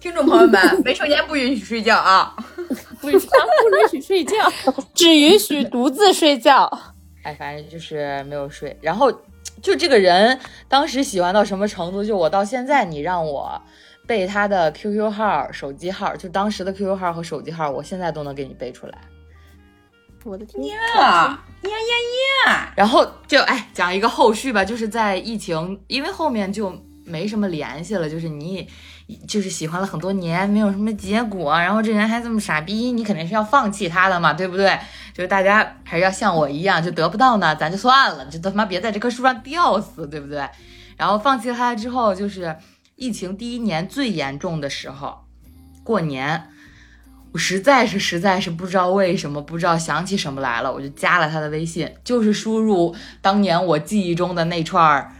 [0.00, 2.34] 听众朋友们，没成年不允许睡觉啊！
[3.02, 4.50] 不允许不允许睡觉，
[4.94, 6.66] 只允许独自睡觉。
[7.22, 8.74] 哎，反正就是没有睡。
[8.80, 9.12] 然后
[9.60, 12.02] 就这个人当时喜欢到什么程度？
[12.02, 13.60] 就我到现在，你让我
[14.06, 18.94] 背他的 QQ 号、手机号，就当时的 QQ 号和手机号，我现在都能给你背出来。
[20.24, 20.78] 我的天！
[20.96, 22.72] 啊呀呀呀！
[22.74, 28.66] 然后就哎，讲一个后续吧，就是在疫情，因为后面就没什么联系了，就是你
[29.26, 34.78] 就是喜欢了很多年，没有什么结果，然后这人还这么傻逼，你肯定是要放弃他的嘛，对不对？
[35.14, 40.48] 就是大家还是要像我一样，就得不到呢，咱就算了，就他妈别在这棵树上吊死，对不对？
[40.96, 42.56] 然后放弃他之后，就是
[42.96, 45.24] 疫情第一年最严重的时候，
[45.82, 46.48] 过年。
[47.32, 55.12] 我实在是实在是不知道为什么，不知道想起什么来了，我就加了他的微信，就是输入当年我记忆中的那串儿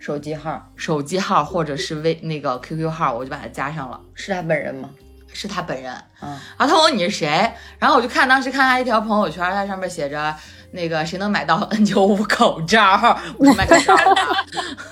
[0.00, 4.90] 手机号手机号或者是微 那个 QQ 号，我就把他加上了，是他本人吗？
[5.32, 5.94] 是他本人。
[6.22, 10.34] 嗯，然后他问我你是谁，然后我就看当时看他一条朋友圈，他上面写着
[10.72, 14.22] 那个谁能买到 N95 口罩，我是卖口罩的。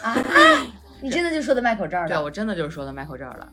[0.02, 0.16] 啊，
[1.02, 3.48] 你真的就说的卖口罩了对，我真的就是说的卖口罩了。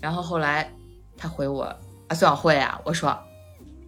[0.00, 0.70] 然后后来
[1.18, 3.18] 他回我啊，孙晓慧啊，我说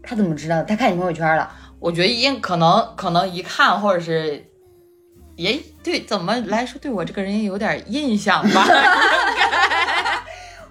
[0.03, 0.63] 他怎么知道？
[0.65, 1.51] 他看你朋友圈了？
[1.81, 4.52] 我觉得应可能可能一看或者是
[5.37, 8.67] 也对怎么来说对我这个人也有点印象吧。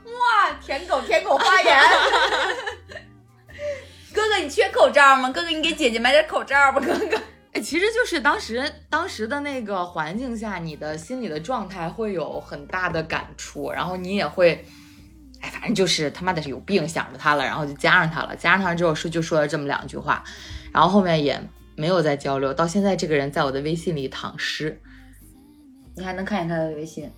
[0.05, 1.79] 哇，舔狗舔狗发言。
[4.13, 5.29] 哥哥，你缺口罩吗？
[5.29, 7.17] 哥哥，你给姐姐买点口罩吧，哥哥。
[7.53, 14.65] 哎，其实就是当时当时的那个环境下，你的心理的状态会有很大的感触，然后你也会，
[15.41, 20.23] 哎，反正就是他妈的是有病，想着他了，然后就加上他了，加上他之后说就说了这么两句话，
[20.71, 21.41] 然后后面也
[21.81, 24.79] 没有再交流，到现在这个人在我的微信里躺尸，
[25.95, 27.09] 你还能看见他的微信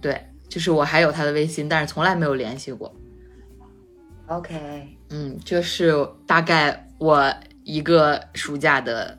[0.00, 0.18] 对，
[0.48, 2.90] 就是我还有他的微信，但是从来没有联系过
[4.28, 5.92] ，？OK，嗯，这是
[6.26, 7.30] 大概我
[7.64, 9.18] 一个暑假的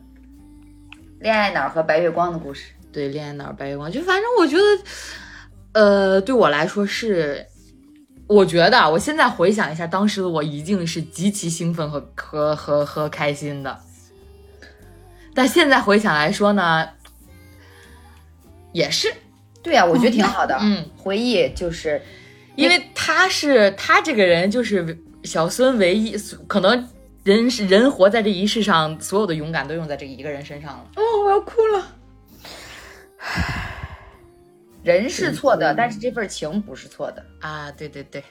[1.19, 2.71] 恋爱脑和白月光的故事。
[2.91, 4.63] 对恋爱脑白月光，就反正我觉得，
[5.73, 7.45] 呃，对我来说是，
[8.25, 13.79] 我觉得啊我现在回想一下，当时的我一定是极其兴奋和和和和开心的，
[15.39, 16.89] 但现在回想来说呢，
[18.73, 19.07] 也是，
[19.63, 20.57] 对呀、我觉得挺好的。
[20.59, 22.01] 嗯，回忆就是
[22.57, 26.85] 因为他是他这个人就是小孙唯一可能
[27.23, 30.85] 人是人活在这一世上，所有的勇敢都用在这一个人身上了。
[30.97, 31.87] 哦，我要哭了。
[34.83, 37.25] 人是错的，但是这份情不是错的。
[37.39, 38.21] 啊，对对对，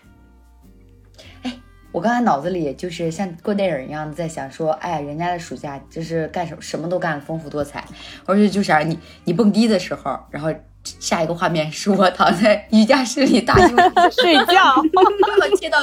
[1.90, 7.84] 我刚才脑子里就是像过电影一样的在想说，哎，人家的暑假就是干什么什么都干，丰富多彩。
[8.26, 13.68] 而且就是啊你你蹦迪的时候，然后下一个画面是我躺在瑜伽室里大休
[14.10, 14.52] 息，睡觉。
[14.54, 15.78] 然后切到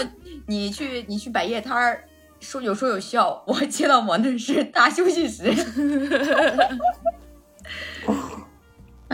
[0.45, 2.03] 你去你去摆夜摊儿，
[2.39, 5.51] 说有说有笑，我切到我那是大休息室。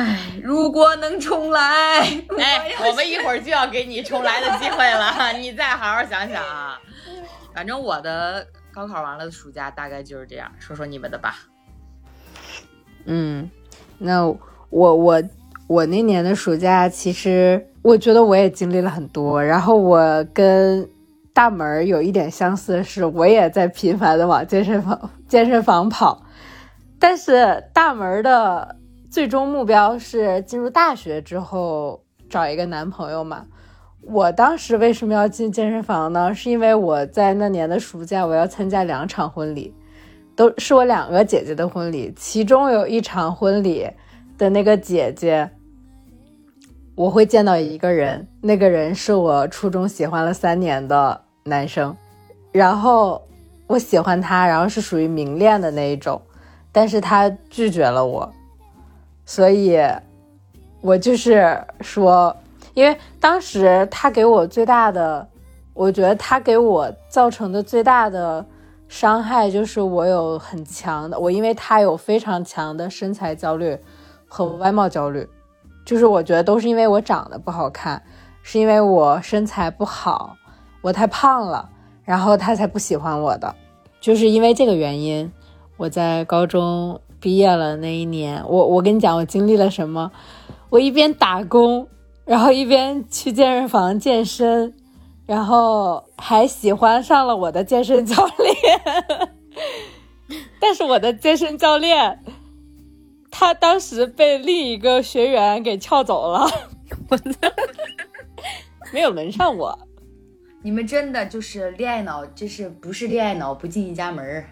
[0.01, 1.99] 哎，如果能重来，
[2.39, 6.79] 哎，我们一会儿就要给你重来的机会了， 你再好好想想啊。
[7.53, 11.35] 反正我的高考完了的暑假大概就是这样，说说你们的吧。
[13.05, 13.47] 嗯，
[13.99, 15.21] 那我我
[15.67, 19.43] 我那年的暑假，其实我觉得我也经历了很多。
[19.43, 20.89] 然后我跟
[21.31, 26.23] 大门儿有一点相似的是，我也在频繁的往健身房健身房跑，
[26.99, 28.77] 但是大门儿的
[29.11, 33.45] 最终目标是进入大学之后找一个男朋友嘛。
[33.99, 36.33] 我当时为什么要进健身房呢？
[36.33, 39.75] 是因为我在那年的暑假我要参加两场婚礼，
[40.33, 43.85] 都是我两个姐姐的婚礼，其中有一场婚礼
[44.37, 45.51] 的那个姐姐，
[46.95, 51.93] 我会见到一个人，那个人是我初中喜欢了三年的男生，
[52.53, 53.21] 然后
[53.67, 56.19] 我喜欢他，然后是属于明恋的那一种，
[56.71, 58.33] 但是他拒绝了我，
[59.33, 59.79] 所以
[60.81, 62.35] 我就是说，
[62.73, 65.25] 因为当时他给我最大的，
[65.73, 68.45] 我觉得他给我造成的最大的
[68.89, 73.79] 伤害就是我有很强的，我因为他有非常强的身材焦虑
[74.27, 75.25] 和外貌焦虑，
[75.85, 78.03] 就是我觉得都是因为我长得不好看，
[78.43, 80.35] 是因为我身材不好，
[80.81, 81.69] 我太胖了，
[82.03, 83.55] 然后他才不喜欢我的，
[84.01, 85.31] 就是因为这个原因，
[85.77, 90.11] 我在高中毕业了那一年，我我跟你讲我经历了什么，
[90.69, 91.87] 我一边打工，
[92.25, 94.73] 然后一边去健身房健身，
[95.27, 99.29] 然后还喜欢上了我的健身教练，
[100.59, 102.23] 但是我的健身教练，
[103.29, 106.47] 他当时被另一个学员给撬走了，
[107.09, 107.17] 我
[108.91, 109.77] 没有轮上我。
[110.63, 114.49] 你们真的就是恋爱脑，就是不是恋爱脑不进一家门儿。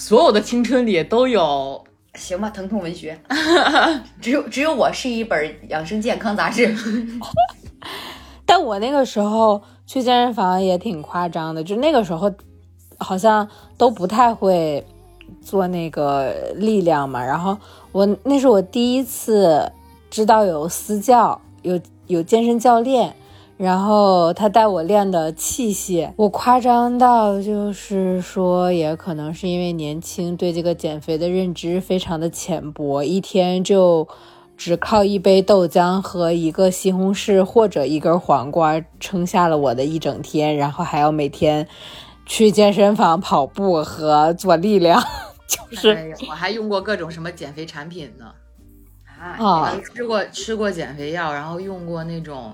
[0.00, 1.84] 所有的青春里都有，
[2.14, 3.20] 行吧，疼痛文学，
[4.18, 6.74] 只有只有我是一本养生健康杂志。
[8.46, 12.32] 但我那个时候去健身房也挺夸张的，就那个时候
[12.96, 14.82] 好像都不太会
[15.42, 17.22] 做那个力量嘛。
[17.22, 17.54] 然后
[17.92, 19.70] 我那是我第一次
[20.08, 23.14] 知道有私教，有有健身教练，
[23.60, 34.08] 然后他带我练的器械，我夸张到就是说，也可能是因为年轻，对这个减肥的认知非常的浅薄，一天就。
[34.56, 41.66] 只靠一杯豆浆和一个西红柿或者一根黄瓜撑下了我的一整天，然后还要每天
[42.26, 45.02] 去健身房跑步和做力量，
[45.48, 48.26] 就是、哎我还用过各种什么减肥产品呢，
[49.18, 52.52] 啊，啊吃过吃过减肥药，然后用过那种，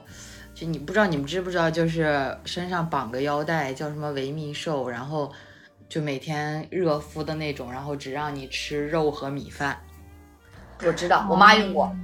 [0.57, 5.31] 就你不知道你们知不知道，就是身上绑个腰带，叫什么维密瘦，然后
[5.87, 9.77] 就每天热敷的那种，然后只让你吃肉和米饭。
[10.83, 11.95] 我知道，我妈用过。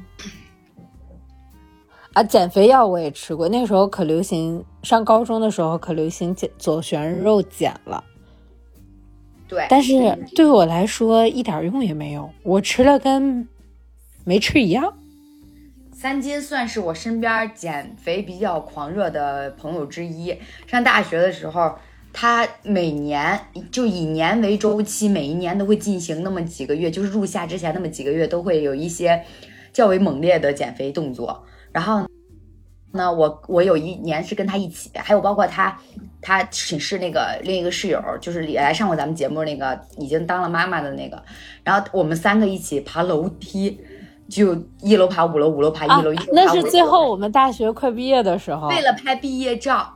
[2.13, 8.05] 啊，减肥药我也吃过，那时候可流行，上高中的时候可流行减左旋肉碱了，
[9.49, 9.95] 对，但是
[10.37, 13.49] 对我来说一点用也没有，我吃了跟
[14.25, 14.93] 没吃一样。
[16.03, 20.37] 三金算是我身边减肥比较狂热的朋友之一。
[20.67, 21.77] 上大学的时候，
[22.13, 23.39] 他每年
[23.71, 29.23] 就以年为周期，每一年都会进行那么几个月，就是入夏之前那么几个月，都会有一些
[29.73, 31.45] 较为猛烈的减肥动作。
[31.71, 32.05] 然后
[32.91, 35.81] 呢，我我有一年是跟他一起，还有包括他，
[36.21, 41.23] 他寝室那个另一个室友，就是也来上过咱们节目那个已经当了妈妈的那个，
[41.63, 43.79] 然后我们三个一起爬楼梯。
[44.33, 49.93] 就一楼爬五楼，五楼爬一啊楼，一楼爬那是最后我们大学快毕业的时候，为了拍毕业照，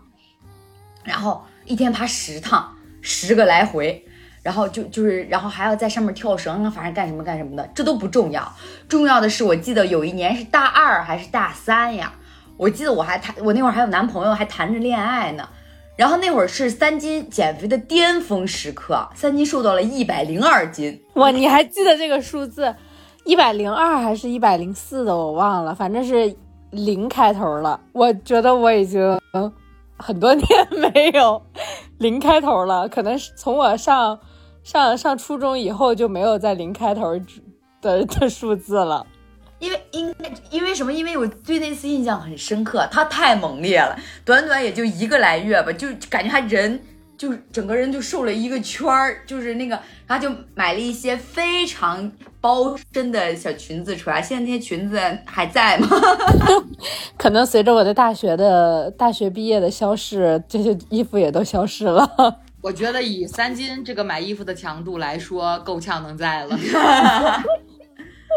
[1.03, 2.71] 然后一天爬十趟，
[3.01, 4.05] 十个来回，
[4.43, 8.55] 然后就就是，然后还要在上面跳绳啊，反正干什么干什么的，这都不重要，
[8.87, 12.13] 重要的是我记得有一年是大二还是大三呀，
[12.59, 15.49] 我记得我还谈，我那会儿还有男朋友，还谈着恋爱呢。
[15.97, 22.75] 然后那会儿是三斤减肥的巅峰时刻，三斤瘦到了一百零二斤，哇，你还记得这个数字？
[23.27, 26.35] 一百零二还是一百零四的，我忘了，反正是
[26.71, 27.81] 零开头了。
[27.93, 29.21] 我觉得我已经
[29.99, 30.47] 很多年
[30.95, 31.43] 没有
[31.99, 34.17] 零开头了，可能是从我上
[34.63, 37.19] 上上初中以后就没有在零开头
[37.83, 39.05] 的的数字了。
[39.59, 40.15] 因为因
[40.51, 40.93] 因为什么？
[40.93, 46.81] 因为我对那次印象很深刻，他太猛烈了，短短也就一个来月吧，就感觉他人
[47.17, 52.11] 就整个人就瘦了一个圈儿，就是那个，然后就买了一些非常
[52.41, 54.21] 包身的小裙子出来。
[54.21, 55.89] 现在那些裙子还在吗？
[57.17, 62.41] 可能随着我的大学的大学毕业的消逝，这些衣服也都消失了。
[62.61, 66.59] 我觉得以三金这个买衣服的强度来说，够呛能在了。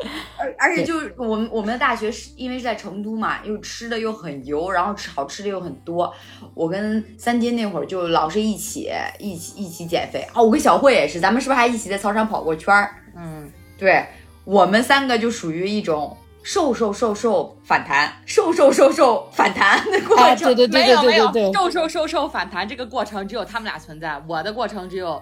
[0.38, 6.14] 而而且就是我们我们的大学是因为是在成都嘛，又吃的又很油，然后吃好吃的又很多。
[6.54, 8.90] 我跟三金那会儿就老是一起
[9.20, 10.42] 一起一起减肥啊。
[10.42, 12.96] 我跟小慧也是，咱们是不是还一起在操场跑过圈儿？
[13.16, 14.06] 嗯，对
[14.46, 20.48] 我们三个就属于一种瘦瘦瘦瘦反弹，瘦瘦瘦瘦反弹的过哎，程。
[20.48, 25.22] 对对对对没有没有对对，对，瘦瘦瘦瘦反弹这个过程只有他们俩存在，我的过程只有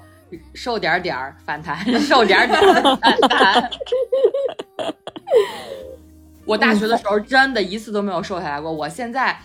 [0.54, 3.70] 瘦点儿点儿反弹， 瘦点儿点儿反弹。
[6.46, 9.38] 我大学的时候真的一次都没有瘦下来过，我现在。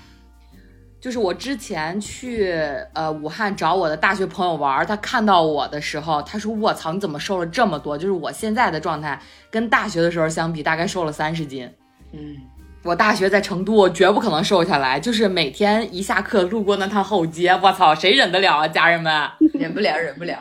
[1.00, 2.54] 就是我之前去
[2.92, 9.20] 呃武汉找我的大学朋友玩儿，他看到我的时候，他说：“我操，你怎么瘦了这么多？”就是我现在的状态
[9.50, 11.68] 跟大学的时候相比，大概瘦了三十斤。
[12.12, 12.36] 嗯，
[12.84, 15.00] 我大学在成都，我绝不可能瘦下来。
[15.00, 18.68] 就是每天一下课路过那趟后街，我操，谁忍得了啊？
[18.68, 19.12] 家人们，
[19.54, 20.38] 忍不了，忍不了，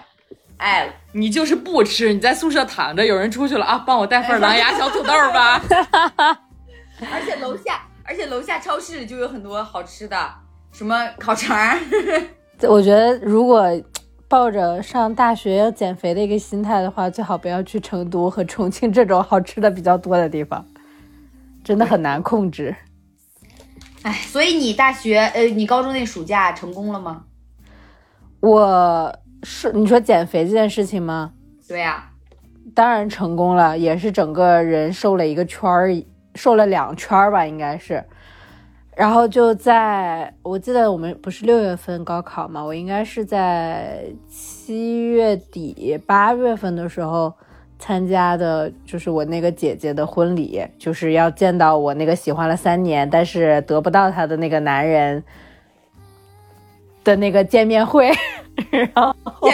[0.61, 0.93] 爱了。
[1.11, 5.61] 你就是不吃，你在宿舍躺着，有人出去了啊，帮我带份狼牙小土豆吧。
[7.11, 10.15] 而且楼下，而且楼下超市里就有很多好吃的，
[10.71, 11.77] 什么烤肠儿。
[12.69, 13.67] 我觉得如果
[14.27, 20.63] 抱着上大学要减肥的一个心态的话，最好不要去成都和重庆这种好吃的比较多的地方，
[21.63, 22.75] 真的很难控制。
[24.03, 27.23] 哎，所以你大学呃，你高中那暑假成功了吗？
[28.39, 29.13] 我
[29.43, 31.33] 是你说减肥这件事情吗？
[31.67, 32.09] 对呀、
[32.73, 36.03] 当然成功了，也是整个人瘦了一个圈儿，
[36.35, 38.03] 瘦了两圈儿吧，应该是。
[38.93, 47.33] 然后就在我记得我们不是六月份高考嘛，我应该是在七月底八月份的时候
[47.79, 55.23] 参加的，就是我那个姐姐的婚礼，就是要见到我那个喜欢了三年但是得不到她的那个男人
[57.03, 58.11] 的那个见面会，
[58.69, 59.49] 然后。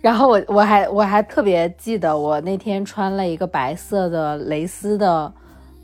[0.00, 5.32] 然后 我我还我还特别记得，我那天穿了一个白色的蕾丝的，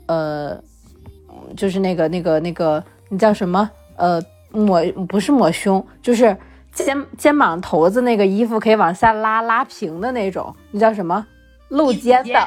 [0.07, 0.59] 呃，
[1.55, 3.69] 就是那个那个那个那叫什么？
[3.95, 4.21] 呃，
[4.51, 6.35] 抹不是抹胸，就是
[6.71, 11.25] 肩肩膀头子那个衣服可以往下拉拉平的那种，那叫什么？
[11.69, 12.39] 露肩的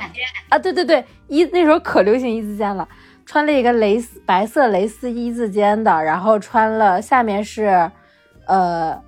[0.49, 0.59] 啊？
[0.59, 2.89] 对对对，一那时候可流行一字肩了，
[3.27, 7.91] 穿了一个蕾丝白色蕾丝一字肩的，然后穿了下面是
[8.51, 9.03] 呃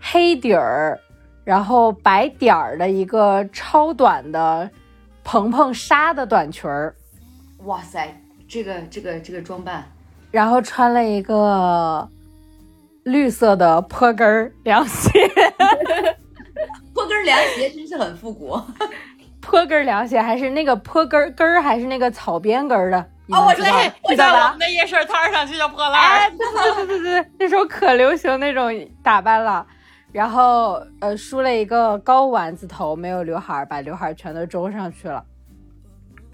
[0.00, 0.98] 黑底儿。
[1.44, 4.70] 然后白点儿的一个超短的
[5.24, 6.94] 蓬蓬纱的短裙儿，
[7.64, 8.06] 哇塞，
[8.46, 9.82] 这个这个这个装扮，
[10.30, 12.06] 然后穿了一个
[13.04, 15.10] 绿色的坡跟儿凉鞋，
[16.92, 18.60] 坡跟凉鞋真是很复古。
[19.40, 23.06] 坡跟儿凉鞋还是那个坡跟儿跟儿还是那个草编跟儿的？
[23.28, 23.70] 你哦我知道
[24.02, 24.40] 我知道吧？
[24.40, 26.34] 在我们的夜市摊儿上就叫破烂。
[26.36, 28.72] 对对对对对对，那时候可流行那种
[29.02, 29.66] 打扮了。
[30.10, 35.22] 然后呃，梳了一个高丸子头，没有刘海儿，把刘海儿全都周上去了。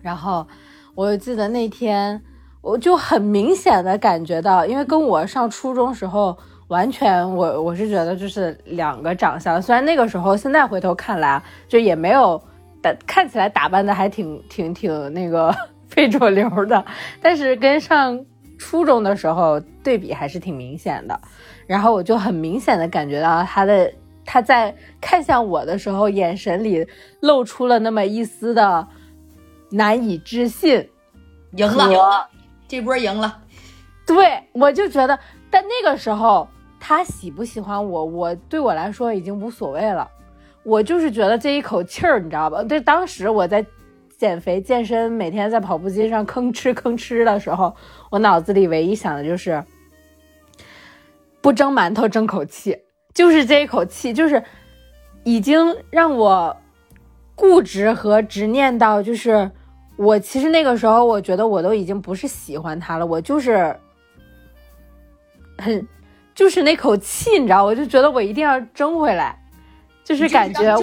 [0.00, 0.46] 然后
[0.94, 2.22] 我记得那天，
[2.62, 6.38] 我就很明显的感觉到，因为跟我上初中时候
[6.68, 9.60] 完全我我是觉得就是两个长相。
[9.60, 12.40] 虽然那个时候现在回头看来，就也没有
[12.80, 15.52] 打看起来打扮的还挺挺挺那个
[15.94, 16.84] 非主流的，
[17.22, 18.24] 但是跟上
[18.58, 21.18] 初中的时候对比还是挺明显的。
[21.66, 23.90] 然后我就很明显的感觉到他的
[24.24, 26.86] 他在看向我的时候，眼神里
[27.20, 28.86] 露出了那么一丝的
[29.70, 30.90] 难以置信。
[31.52, 32.28] 赢了，赢了，
[32.66, 33.38] 这波赢了。
[34.04, 35.16] 对我就觉得，
[35.48, 36.48] 但那个时候
[36.80, 40.10] 他喜不喜欢我，我对我来说已经无所谓了。
[40.64, 42.62] 我就是觉得这一口气儿，你知道吧？
[42.64, 43.64] 对，当时我在
[44.18, 47.74] 减肥健身，每天在跑步机上吭哧吭哧的时候，
[48.10, 49.62] 我脑子里唯一想的就是。
[51.40, 52.74] 不蒸馒头争口气，
[53.12, 54.42] 就是这一口气，就是
[55.24, 56.56] 已经让我
[57.34, 59.50] 固执和执念到，就是
[59.98, 63.78] 我其实那个时候，我觉得我都已经不是喜欢他了，我就是
[65.58, 65.86] 很
[66.34, 69.38] 就是那口气，你知道，我就觉得我一定要争回来，
[70.02, 70.74] 就是感觉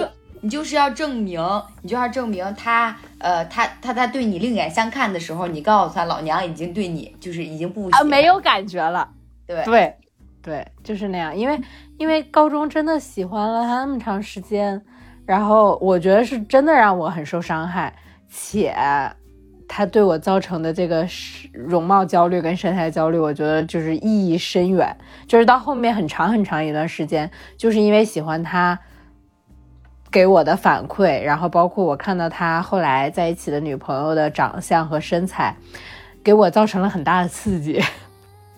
[0.42, 1.40] 你就是要证明，
[1.80, 9.08] 你就要证明他，呃，他他在对你另眼相看的时候，你告诉他，老娘已经对你就是已经不啊没有感觉了，
[9.46, 9.94] 对对。
[10.44, 11.36] 对，就是那样。
[11.36, 11.56] 因为
[11.98, 14.82] 因为高中真的喜欢了他那么长时间，
[15.24, 17.94] 然后我觉得是真的让我很受伤害，
[18.28, 18.74] 且
[19.68, 21.06] 他对我造成的这个
[21.52, 24.96] 容貌焦虑跟身材焦虑，我觉得就是意义深远。
[25.28, 28.76] 就是到后面很长很长一段时间，就是因为喜欢他
[30.12, 35.56] 给我的反馈，然后包括我看到他后来在一起的女朋友的长相和身材，
[36.22, 37.82] 给我造成了很大的刺激。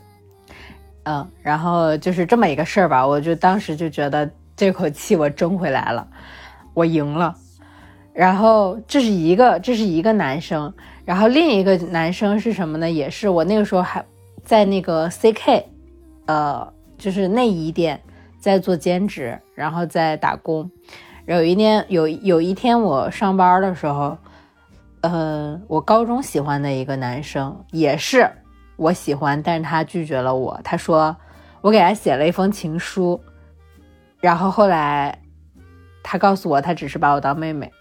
[1.05, 6.07] 嗯，然后就是这么一个事儿吧，我就当时就觉得这口气我争回来了，
[6.75, 7.33] 我赢了。
[8.13, 10.73] 然后这是一个，这是一个男生，
[11.05, 12.91] 然后另一个男生是什么呢？
[12.91, 14.05] 也是我那个时候还
[14.45, 15.65] 在那个 CK，
[16.27, 18.01] 呃，就是内衣店
[18.39, 20.71] 在做兼职，然后在打工。
[21.27, 24.17] 有一天有有一天我上班的时候，
[25.01, 28.31] 呃，我高中喜欢的一个男生也是
[28.77, 30.61] 我喜欢，但是他拒绝了我。
[30.63, 31.17] 他说
[31.63, 33.19] 我给他写了一封情书，
[34.21, 35.19] 然后后来
[36.03, 37.73] 他告诉我，他只是把我当妹妹。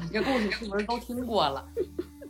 [0.00, 1.64] 你这故事是不是都听过了？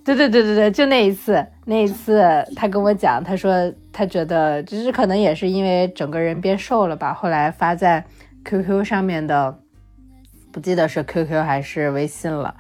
[0.05, 2.23] 对对对对对，就那一次，那一次
[2.55, 8.05] 他跟我讲，他说他觉得就是可能也是因为整个人变瘦了吧，后来发在
[8.45, 9.57] QQ 上面的，
[10.53, 12.55] 不记得是 QQ 还是微信了，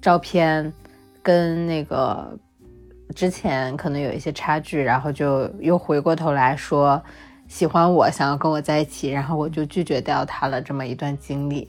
[0.00, 0.72] 照片
[1.22, 2.36] 跟那个
[3.14, 7.00] 之前可能有一些差距，然后就又回过头来说
[7.46, 11.68] 喜欢我，想要跟我在一起，然后我就拒绝掉他了，这么一段经历，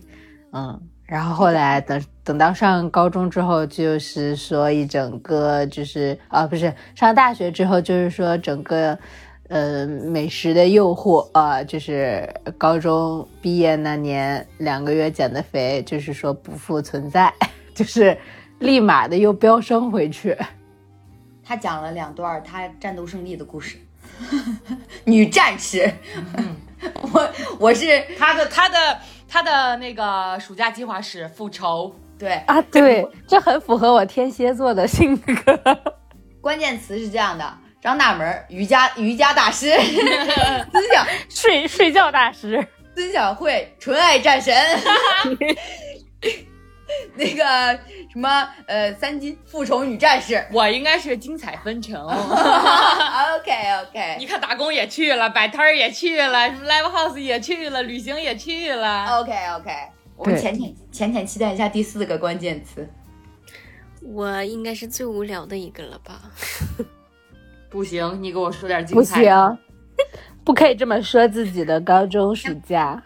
[0.54, 0.82] 嗯。
[1.06, 9.00] 然后后来等等到上高中之后，就是说一整个就是啊，不是上大学之后，就是说整个，
[9.48, 12.28] 呃，美食的诱惑啊，就是
[12.58, 17.34] 高中毕业那年两个月减的肥，就是说不复存在，
[17.74, 18.18] 就是
[18.60, 20.38] 立马的又飙升回去。
[21.44, 23.78] 他讲了两段他战斗胜利的故事，
[25.06, 25.92] 女战士。
[27.14, 27.30] 我
[27.60, 27.86] 我是
[28.18, 28.78] 他的他的。
[29.30, 35.60] 他的那个暑假计划是复仇，对啊，对，这很符合我天蝎座的性格。
[36.40, 37.58] 关键词是这样的：
[37.88, 44.54] 张大门，瑜伽瑜伽大师， 孙小 睡睡觉大师，孙小慧，纯爱战神。
[47.16, 47.80] 那个
[48.12, 51.98] 什么，呃，三金复仇女战士，我应该是精彩纷呈。
[52.06, 53.52] OK
[53.86, 59.22] OK，你看打工也去了，摆摊儿也去了，什么 live house 也去了，旅行也去了。
[59.22, 59.72] OK OK，
[60.18, 62.86] 我们浅浅浅浅期待一下第四个关键词。
[64.02, 66.20] 我应该是最无聊的一个了吧？
[67.70, 69.16] 不行，你给我说点精彩。
[69.16, 69.58] 不行，
[70.44, 73.02] 不可以这么说自己的高中暑假。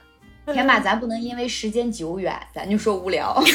[0.53, 3.41] 天马，咱不能因为时间久远，咱就说无聊。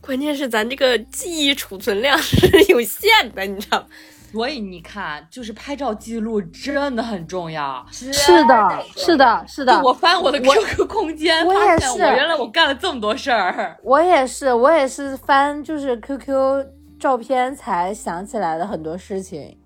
[0.00, 2.36] 关键是咱这个记忆储存量是
[2.72, 3.86] 有限的，你知道
[4.32, 7.84] 所以你看，就是拍照记录真的很重要。
[7.90, 8.10] 是
[8.46, 9.80] 的，是的，是的。
[9.82, 11.98] 我翻我的 QQ 空间，我也是。
[11.98, 13.76] 原来我干了这么多事儿。
[13.82, 16.66] 我也是，我也是翻就是 QQ
[17.00, 19.56] 照片才想起来的很多事情。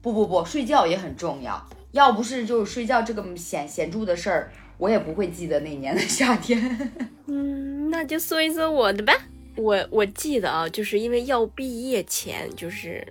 [0.00, 1.62] 不不不，睡觉也很重要。
[1.92, 6.92] 要不是就是睡觉这个显显著的事儿，我也不会记得那年的夏天。
[7.26, 9.12] 嗯，那就说一说我的吧。
[9.56, 13.06] 我我记得啊，就是因为要毕业前，就是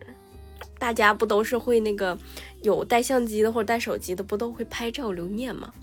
[0.80, 2.18] 大家不都是会那个
[2.64, 5.74] 有带相机的或者带手机的，不都会拍照留念吗？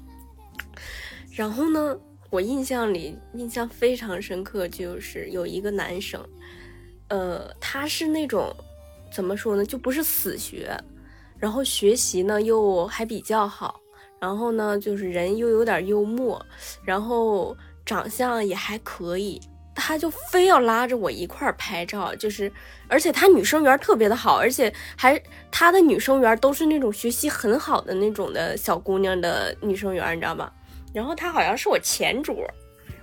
[1.33, 1.97] 然后呢，
[2.31, 6.25] 我印象里印象非常深刻，就是有一个男生，
[7.15, 8.53] 呃，他是那种
[9.12, 10.77] 怎么说呢，就不是死学。
[11.39, 13.81] 然后学习呢又还比较好，
[14.19, 16.45] 然后呢就是人又有点幽默，
[16.85, 17.57] 然后
[17.87, 19.41] 长相也还可以，
[19.77, 22.51] 他就非要拉着我一块儿拍照，就是
[22.89, 25.21] 而且他女生缘特别的好，而且还
[25.53, 30.53] 他的女生缘都是那种学习很好的那种的小姑娘的女生缘，你知道吧？
[30.93, 32.35] 然后他好像是我前桌。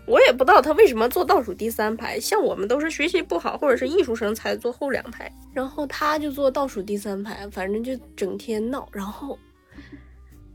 [0.07, 8.87] 我也不知道他为什么坐倒数第三排，像我们都是学习不好或者是艺术生才坐后两排，然后他就坐倒数第三排，反正就整天闹。
[8.91, 9.37] 然后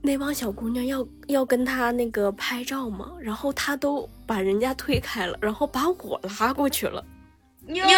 [0.02, 7.02] 那帮小姑娘要要跟他那个拍照嘛，然后他都把人家推开了，然后把我拉过去了。
[7.66, 7.96] 妞妞，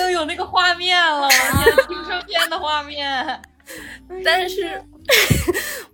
[0.00, 3.42] 又有那个画面了，演青春片的画面。
[4.24, 4.80] 但 是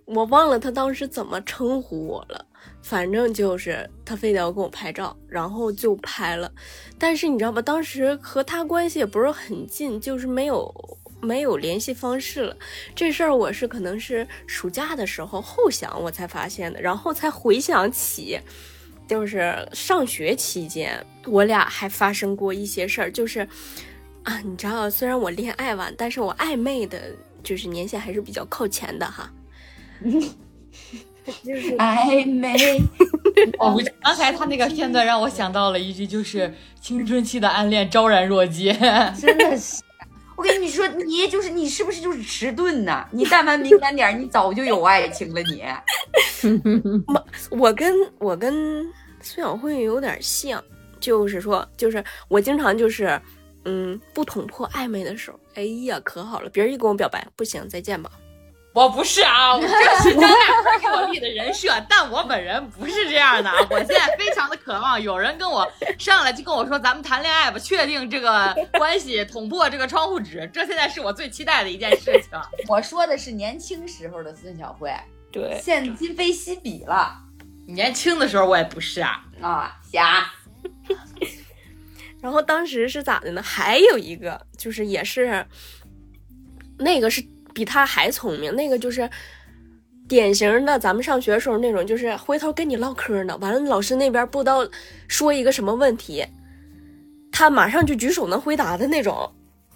[0.05, 2.45] 我忘了他当时怎么称呼我了。
[2.83, 6.51] 反正就是他非得要跟我拍照，然后就拍了。
[6.99, 12.55] 但是你知道吧，当时和他关系也不是很近，就是没有没有联系方式了。
[12.93, 18.37] 这事儿我是可能是暑假的时候后想我才发现的，然后才回想起，
[19.07, 23.09] 就是上学期间我俩还发生过一些事儿。
[23.09, 23.47] 就是
[24.23, 26.99] 啊，你知道，虽然我恋爱晚，但是我暧昧的
[27.41, 29.31] 就是年限还是比较靠前的哈。
[31.43, 32.81] 就是暧昧，
[33.59, 38.73] 哦，刚才他那个片段让我想到了一句，就是青春期的暗恋昭然若揭。
[39.19, 39.81] 真的是。
[40.35, 43.07] 我跟你说，你就是你，是不是就是迟钝呐？
[43.11, 45.39] 你但凡敏感点，你早就有爱情了。
[45.43, 45.63] 你，
[47.51, 48.83] 我跟我跟
[49.21, 50.61] 孙晓慧有点像，
[50.99, 53.21] 就是说，就是我经常就是，
[53.65, 58.09] 嗯，不捅破暧昧的时候，哎呀，可好了，别人一跟我表白，不行，再见吧。
[58.73, 63.51] 我不是啊，我这是张大哥给我立的人设，但我本人不是这样的。
[63.69, 72.39] 我现在非常的渴望有人跟我上来就跟我说，咱们谈恋爱吧，确定这个关系，捅破这个窗户纸，这现在是我最期待的一件事情。
[72.67, 74.91] 我说的是年轻时候的孙晓慧，
[75.31, 77.15] 对，现今非昔比了
[77.67, 80.25] 年轻的时候我也不是啊，啊，瞎。
[82.19, 83.41] 然后当时是咋的呢？
[83.43, 85.45] 还有一个就是也是，
[86.79, 87.21] 那个是
[87.53, 89.09] 比他还聪明，那个就是
[90.07, 94.67] 典型的咱们上学时候那种，就是回头跟你唠嗑呢，完了老师那边不知道
[95.07, 96.25] 说一个什么问题，
[97.31, 99.31] 他马上就举手能回答的那种。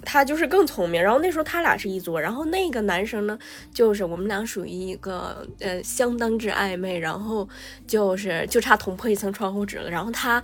[0.05, 3.37] 他就是更聪明，然后那时候他俩是一桌，然后那个男生呢，
[3.73, 7.49] 就是我们俩属于一个呃相当之暧昧，然后
[7.87, 10.41] 就是就差捅破一层窗户纸了，然后他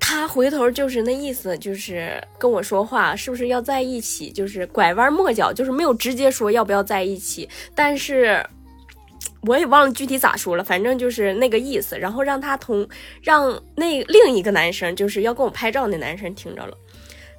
[0.00, 4.32] 他回头就是那意思，就是跟我说话，是不是要在一起？
[4.32, 8.44] 就是拐弯抹角，就是没有直接说要不要在一起，但是
[9.46, 11.96] 我也忘了具体咋说了，反正就是那个意思。
[11.96, 12.88] 然后让他同
[13.22, 16.76] 让那另一个男生，就是要跟我拍照那男生听着了，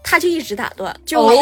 [0.03, 1.36] 他就一直打断，就、哦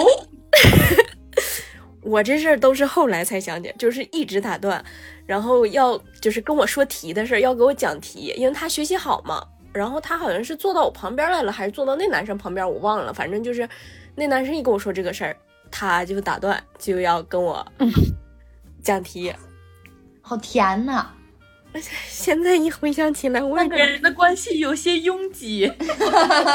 [2.02, 4.84] 我这事儿都是后来才想起，就是一直打断，
[5.28, 9.46] 然后要就是跟我说题的事儿，要给我讲题，因为他学习好嘛。
[9.74, 13.14] 然后他好像是坐到我旁边来了，还是坐到那男生旁边，我忘了。
[13.14, 13.68] 反正就是
[14.16, 15.36] 那男生一跟我说这个事儿，
[15.70, 17.66] 他就打断，就要跟我
[18.84, 19.34] 讲题。
[20.22, 21.08] 好甜呐！
[22.08, 25.72] 现在一回想起来，我也两个人的关系有些拥挤。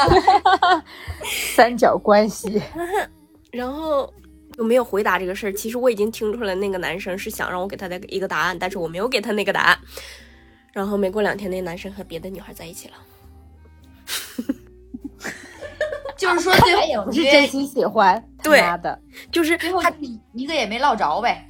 [1.55, 2.61] 三角关系，
[3.51, 4.13] 然后
[4.57, 5.53] 我没有回答这个事儿。
[5.53, 9.79] 其实我已经听出来，那个男生是想让我给他的一个答案，但是我没有给他那个答案。
[10.75, 12.95] 然后没过两天，那男生和别的女孩在一起了。
[16.17, 18.99] 就是说最后也不是真心喜欢，对他妈的，
[19.31, 19.89] 就是最后他
[20.33, 21.47] 一个也没落着呗。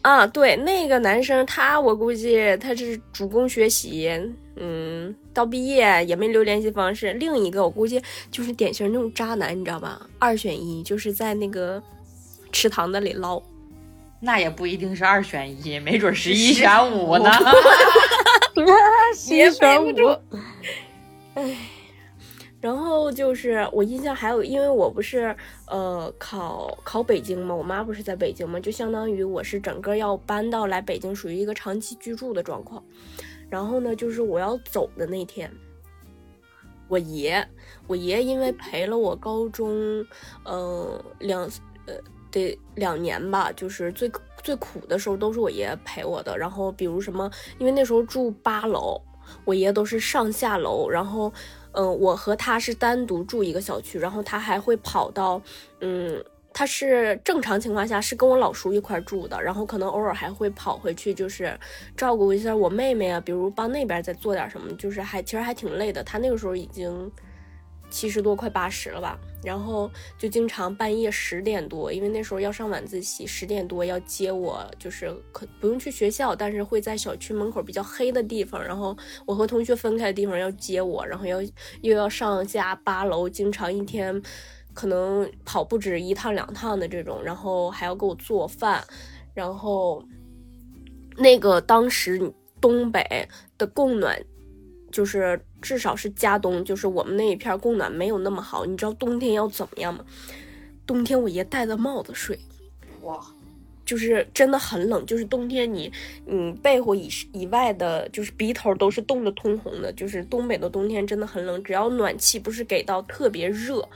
[0.00, 4.10] 啊，对，那个男生他，我估计他是主攻学习，
[4.56, 7.12] 嗯，到毕业也没留联系方式。
[7.12, 10.00] 另一个我估计就是典型那种渣男，你知道吧？
[10.18, 11.82] 二选一，就是在那个
[12.50, 13.42] 池塘那里捞。
[14.24, 17.28] 那也不一定是二选一，没准是一选五呢。
[19.28, 19.88] 也一选五，
[21.34, 21.56] 唉，
[22.60, 25.34] 然后就是我印象还有，因为我不是
[25.66, 32.80] 呃考考北京嘛，我妈不是在北京嘛，就相当于我是整个要搬到来北京，属于一个长期居住的状况。
[33.50, 35.50] 然后呢，就是我要走的那天，
[36.88, 37.44] 我爷，
[37.86, 40.06] 我爷因为陪了我高中，
[40.44, 41.50] 呃两呃
[42.32, 44.10] 得两年吧，就是最
[44.42, 46.36] 最苦的时候都是我爷爷陪我的。
[46.36, 49.00] 然后比如什么，因为那时候住八楼，
[49.44, 51.32] 我爷爷都是上下楼，然后
[51.72, 55.40] 嗯、我和他是单独住一个小区，然后他还会跑到
[55.80, 56.20] 嗯。
[56.54, 61.58] 他是正常情况下是跟我老叔一块住的，然后可能偶尔还会跑回去，就是
[61.96, 66.04] 照顾一下我妹妹啊，比如帮那边再做点什么，就是还其实还挺累的。
[66.04, 67.10] 他那个时候已经
[67.88, 81.42] 七十多，快八十了吧，然后就经常半夜十点多，因为那时候要上晚自习，十点多要接我，就是可不用去学校，但是会在小区门口比较黑的地方，然后我和同学分开的地方要接我，然后要
[81.80, 84.22] 又要上下八楼，经常一天
[84.72, 88.82] 可能跑不止一趟两趟的这种，然后还要给我做饭，
[89.34, 90.02] 然后
[91.16, 93.28] 那个当时东北
[93.58, 94.18] 的供暖
[94.92, 98.64] 就是至少是加东，就是我们那一片供暖没有那么好。
[98.64, 100.04] 你知道冬天要怎么样吗？
[100.86, 102.38] 冬天我爷戴着帽子睡，
[103.00, 103.20] 哇，
[103.84, 105.90] 就是真的很冷，就是冬天你
[106.26, 113.88] 你被窝以以外的，就是鼻头都是冻得通红的，就是东北的冬天真的很冷，只要暖气不是给到特别热。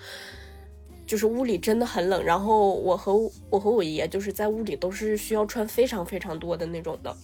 [1.07, 3.14] 就是屋里真的很冷，然后我和
[3.49, 7.16] 我和我爷就是在屋里都是需要穿非常非常多的那种的，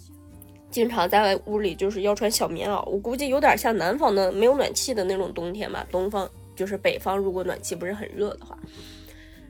[0.72, 5.86] 经常在屋里就是要穿小棉袄，我估计有点像南方的没有暖气的那种冬天吧。
[5.90, 8.58] 东方就是北方，如果暖气不是很热的话，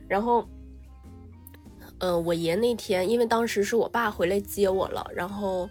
[0.08, 0.46] 然后，
[1.98, 5.70] 呃，我爷那天因为当时是我爸回来接我了，然后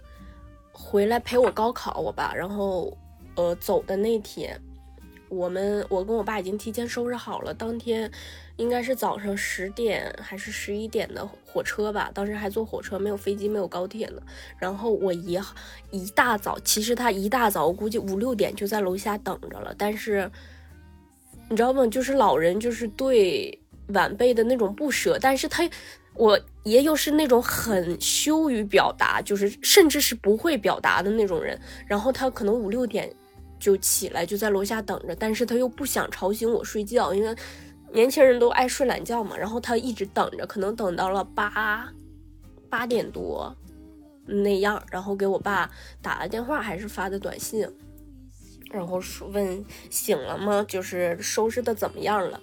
[0.72, 2.97] 回来陪我高考，我爸，然后
[3.36, 4.60] 呃走的那天，
[5.30, 8.10] 我们我跟我爸已经提前收拾好了，当天
[8.62, 14.22] 应该是早上十点还是十一点的火车吧，当时还坐火车，没有飞机，没有高铁呢。
[14.59, 15.41] 然后我爷
[15.89, 20.30] 一大早，其实他一大早，我估计五六点就在楼下等着了，但是
[21.49, 21.88] 你知道吗？
[21.88, 25.68] 就是老人就是对晚辈的那种不舍，但是他
[26.14, 33.12] 我爷又是那种很羞于表达，就是甚至是不会表达的那种人，然后他可能五六点。
[33.62, 37.36] 就起来就在楼下等着，但是他又不想吵醒我睡觉，因为
[37.94, 39.38] 年轻人都爱睡懒觉嘛。
[39.38, 41.92] 然后他一直等着，可能等到了八
[42.70, 43.56] 八点多
[44.26, 45.70] 那样，然后给我爸
[46.02, 47.68] 打了电话，还是发的短信，
[48.72, 50.66] 然后说问醒了吗？
[50.68, 52.39] 就是收拾的怎么样了？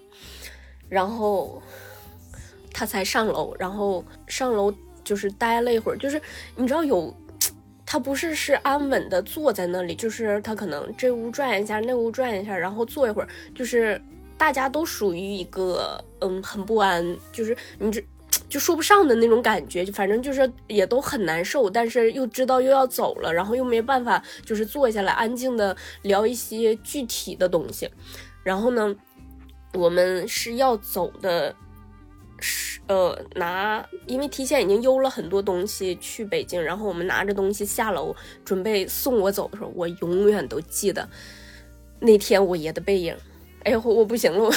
[0.89, 1.63] 然后
[2.73, 4.73] 他才上楼，然后上楼
[5.03, 6.21] 就是待了一会儿，就是
[6.57, 7.15] 你知道有。
[7.91, 13.99] 他不是是安稳的坐在那里，就是他可能这屋转一下，那屋转一下，然后坐一会儿，就是
[14.39, 18.03] 大家都属于一个嗯很不安，就是你这
[18.49, 27.91] 就说不上的那种感觉，就反正就是也都很难受，但是又知道又要走了，然后又没办法，就是坐下来安静的聊一些具体的东西。
[28.43, 28.95] 然后呢，
[29.75, 31.55] 我们是要走的。
[32.41, 38.15] 是呃拿，因为提前已经邮了很多东西去北京，然后我们拿着东西下楼
[38.45, 41.09] 准备送我走的时候，我永远都记得
[41.99, 43.17] 那天我爷的背影。
[43.65, 44.53] 哎呦，我不行了，我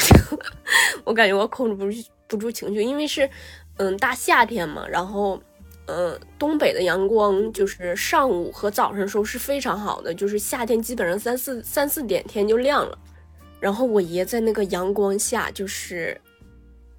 [1.06, 1.98] 我感觉我控制不住
[2.28, 3.30] 不住情绪，因为是
[3.78, 5.42] 嗯大夏天嘛，然后
[5.88, 12.98] 嗯东北的阳光就是上午和早上时候是非常好的，就是夏天基本上三四三四点天就亮了，
[13.60, 16.20] 然后我爷在那个阳光下就是。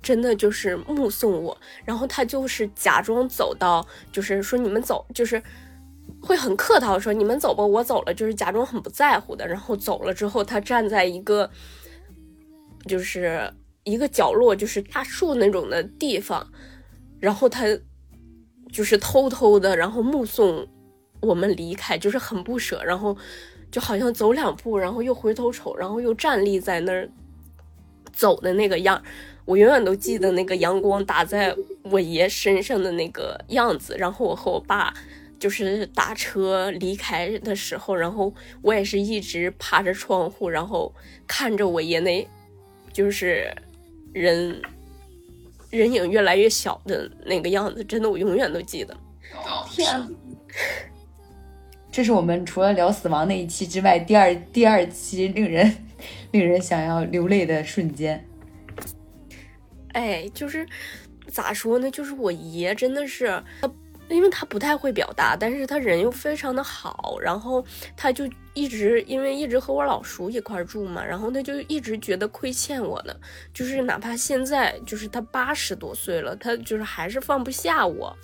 [0.03, 5.40] 真的就是目送我，然后他就是假装走到，就是说你们走，就是
[6.20, 9.46] 会很客套说你们走吧，我走了，就是假装很不在乎的。
[9.46, 11.48] 然后走了之后，他站在一个
[12.86, 13.52] 就是
[13.84, 16.46] 一个角落，就是大树那种的地方，
[17.20, 17.64] 然后他
[18.72, 20.66] 就是偷偷的，然后目送
[21.20, 23.16] 我们离开，就是很不舍，然后
[23.70, 27.08] 就好像走两步，然后又回头瞅，然后又站立在那儿
[28.12, 29.02] 走的那个样。
[29.44, 31.52] 我永远都记得那个阳光打在
[31.82, 34.94] 我爷身上的那个样子，然后我和我爸
[35.40, 40.94] 就是打车离开的时候，然后我也是一直趴着窗户，然后
[41.26, 42.24] 看着我爷那，
[42.93, 43.53] 就是
[44.12, 44.61] 人
[45.70, 48.97] 人影越来越小的那个样子，真的我永远都记得。
[49.66, 49.88] 天，
[51.90, 55.74] 这是我们除了聊死亡那一期之外，第二第二期令人
[56.30, 58.22] 令人想要流泪的瞬间。
[59.93, 60.66] 哎，就是
[61.28, 61.90] 咋说呢？
[61.90, 63.70] 就是我爷真的是他，
[64.12, 67.64] 因为他不太会表达，但是他人又非常的好，然后
[67.96, 73.14] 他就一直因为一直和我老叔一块住嘛，然后他就一直觉得亏欠我呢。
[73.52, 78.16] 就是哪怕现在就是他八十多岁了，他就是还是放不下我。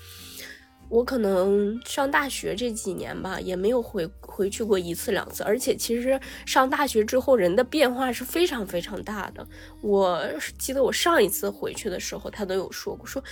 [0.90, 9.46] 我可能上大学这几年吧，也没有回回去过一次两次，而且其实上大学之后人的变化是非常非常大的。
[9.82, 10.18] 我
[10.56, 13.22] 记得我上一次回去的时候，他都有说过，说，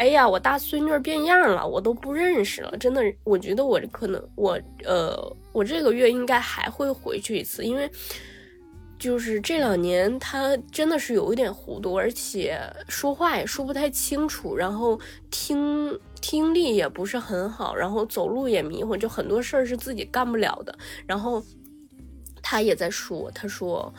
[0.00, 2.74] 哎呀，我大孙女变样了，我都不认识了。
[2.78, 7.88] 真的，我觉得我可能我呃，我这个月应该还会回去一次，因为。
[8.98, 20.78] 就是这两年，他真的是有一点糊涂，而且说话也说不太清楚，然后听听力也不是很好，然后走路也迷糊，就很多事儿是自己干不了的。
[21.06, 21.42] 然后
[22.42, 23.90] 他也在说，他说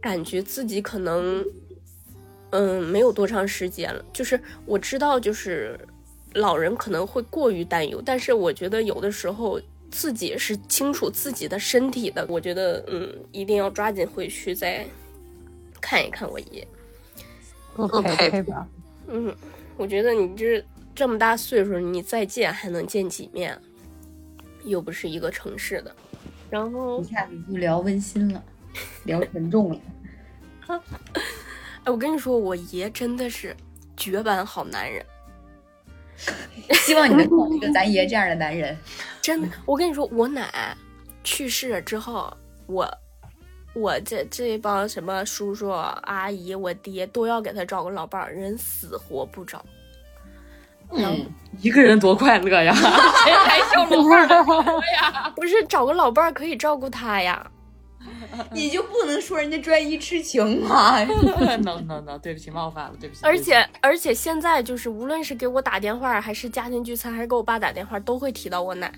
[0.00, 1.44] 感觉自己可能，
[2.54, 4.04] 嗯，没有多长时间了。
[4.12, 5.78] 就是我知道，就是
[6.32, 9.60] 老人可能会过于担忧，但是我觉得有的时候。
[9.90, 14.84] 自己是清楚自己的身体的，我觉得，嗯，一定要抓紧回去再
[15.80, 16.66] 看一看我爷。
[17.76, 18.66] OK 吧？
[19.06, 19.32] 嗯，
[19.76, 20.64] 我觉得你这
[20.96, 23.56] 这么大岁数，你再见还能见几面？
[24.64, 25.94] 又不是一个城市的。
[26.50, 28.42] 然后一下子就聊温馨了，
[29.04, 29.80] 聊沉重了。
[31.84, 33.56] 哎，我跟你说，我爷真的是
[33.96, 35.04] 绝版好男人。
[36.84, 38.76] 希望你能找一个咱爷这样的男人。
[39.20, 40.76] 真的，我跟你说，我奶
[41.22, 42.32] 去世之后，
[42.66, 42.88] 我
[43.74, 49.64] 我这这帮什么叔叔阿姨，我爹都要给他找个老伴儿，人死活不找。
[50.90, 51.26] 嗯，
[51.60, 52.72] 一个人多快乐呀！
[52.74, 55.32] 谁还找老伴儿呀？
[55.34, 57.44] 不是找个老伴儿可以照顾他呀？
[58.52, 63.20] 你就不能说人家专一痴情吗？？no no no，，对不起，冒犯了，对不起。
[63.24, 68.92] 而且而且现在就是，无论是给我打电话，还是家庭聚餐，还是给我爸打电话，都会提到我奶。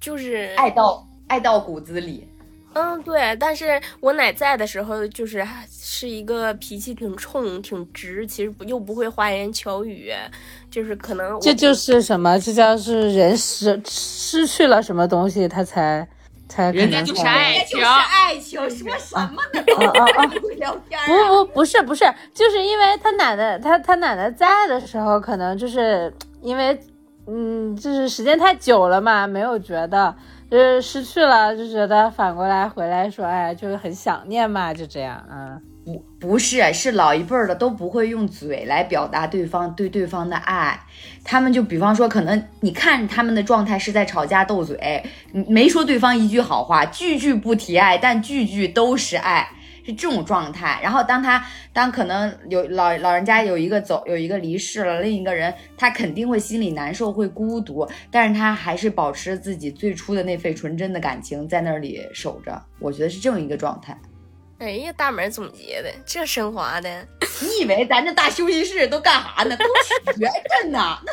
[0.00, 2.28] 就是爱到爱到骨子里，
[2.74, 10.12] 嗯，对，但是我奶在的时候，就是是一个脾气挺冲、挺直，其实不又不会花言巧语，
[10.70, 12.38] 就是可能这就是什么？
[12.38, 16.08] 这叫是人失失去了什么东西，他才
[16.48, 19.62] 才人家就是爱情，爱情，说什么呢？
[20.56, 26.78] 聊天不不不是不是，就是因为他奶奶他他奶奶在的时候，可能就是因为
[27.26, 30.14] 嗯，就是时间太久了嘛，没有觉得。
[30.50, 40.78] 就是失去了，就觉得反过来回来说，哎，就是很想念嘛，就这样，嗯，不不是，是老一辈儿的都不会用嘴来表达对方对对方的爱，
[41.24, 49.48] 他们就比方说，可能你看他们的状态是在吵架斗嘴，没说对方一句好话，句句不提爱，但句句都是爱。
[49.86, 63.98] 是这种状态，然后当他当可能有老老人家有一个走有一个离世了，另一个人他肯定会心里难受，会孤独，但是他还是保持自己最初的那份纯真的感情在那里守着，我觉得是这么一个状态。
[64.58, 67.06] 哎呀，大门总结的这升华的，
[67.40, 69.56] 你以为咱这大休息室都干啥呢？
[69.56, 69.64] 都
[70.12, 70.26] 学
[70.62, 70.98] 着呢。
[71.06, 71.12] 那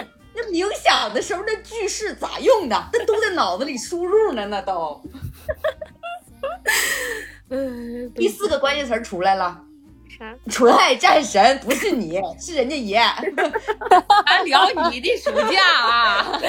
[0.00, 2.88] 那那冥想的时候那句式咋用的？
[2.92, 5.00] 那都在脑子里输入呢，那都。
[7.50, 9.60] 嗯，第四个关键词出来了，
[10.18, 10.34] 啥？
[10.50, 12.98] 纯爱战神不是你，是人家爷。
[14.26, 16.40] 咱聊你的暑假啊，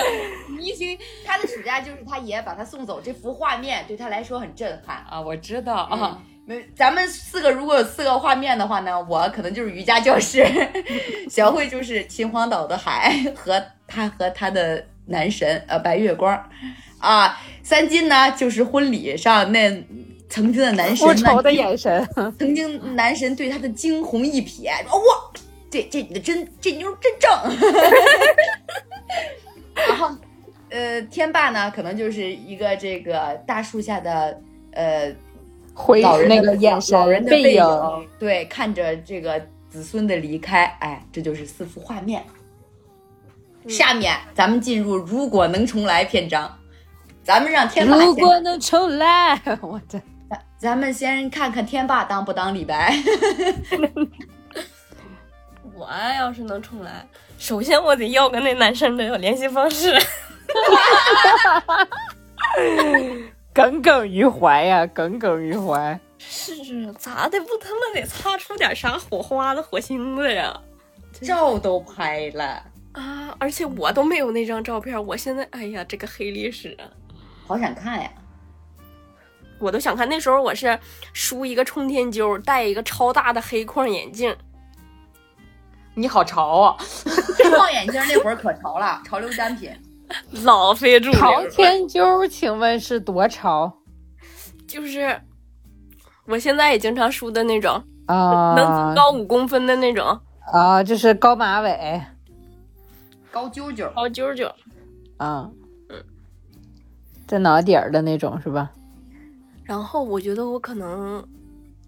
[0.58, 5.20] 你听他的暑假就是他爷把他送走，这幅画面对他来说很震撼啊！
[5.22, 10.48] 我知道啊，没咱们四个如果有四个画面的话呢，我可能就是瑜伽教室，
[11.30, 16.50] 小慧就是秦皇岛的海和他和他的男神呃白月光
[17.00, 19.84] 啊，三金呢就是婚礼上那。
[20.30, 22.06] 曾经的男神，复仇的眼神。
[22.38, 25.32] 曾经男神对她的惊鸿一瞥，哇，
[25.72, 27.32] 这这女的真，这妞真正。
[29.88, 30.14] 然后，
[30.70, 34.38] 呃，天霸呢，可能就是一个这个大树下的
[34.74, 35.10] 呃，
[35.80, 42.26] 回那个眼神，老人的背影，对，看着这个子孙的离开，哎，这就是四幅画面。
[43.68, 46.52] 下面咱们进入如果能重来篇章，
[47.22, 47.96] 咱们让天霸。
[47.98, 50.02] 如果能重来，我的。
[50.58, 52.98] 咱们先看看天霸当不当李白。
[55.76, 57.06] 我要是能重来，
[57.38, 59.96] 首先我得要个那男生的联系方式。
[63.58, 66.00] 耿耿于怀呀，耿耿于怀。
[66.20, 67.42] 是咋的？
[67.42, 70.56] 不他妈得擦出点啥火花的、火星子呀？
[71.24, 73.36] 照都拍了啊！
[73.40, 76.78] 而且我都没有那张照片，我现在哎呀，这个黑历史，
[77.48, 78.12] 好想看呀！
[79.58, 80.78] 我都想看，那时候我是
[81.12, 84.38] 梳一个冲天揪，戴一个超大的黑框眼镜。
[85.96, 86.78] 你好潮啊！
[87.50, 89.72] 框眼镜那会儿可潮了，潮流单品，
[90.44, 91.20] 老非主流。
[91.20, 93.72] 朝天揪，请问是多潮？
[94.68, 95.20] 就是
[96.26, 100.20] 我现在也经常梳的那种啊，能高五公分的那种。
[100.52, 102.02] 啊，就是高马尾、
[103.32, 104.48] 高揪揪、高揪揪
[105.18, 105.50] 啊，
[105.90, 106.04] 嗯，
[107.28, 108.72] 在脑底儿的那种是吧？
[109.64, 111.22] 然后我觉得我可能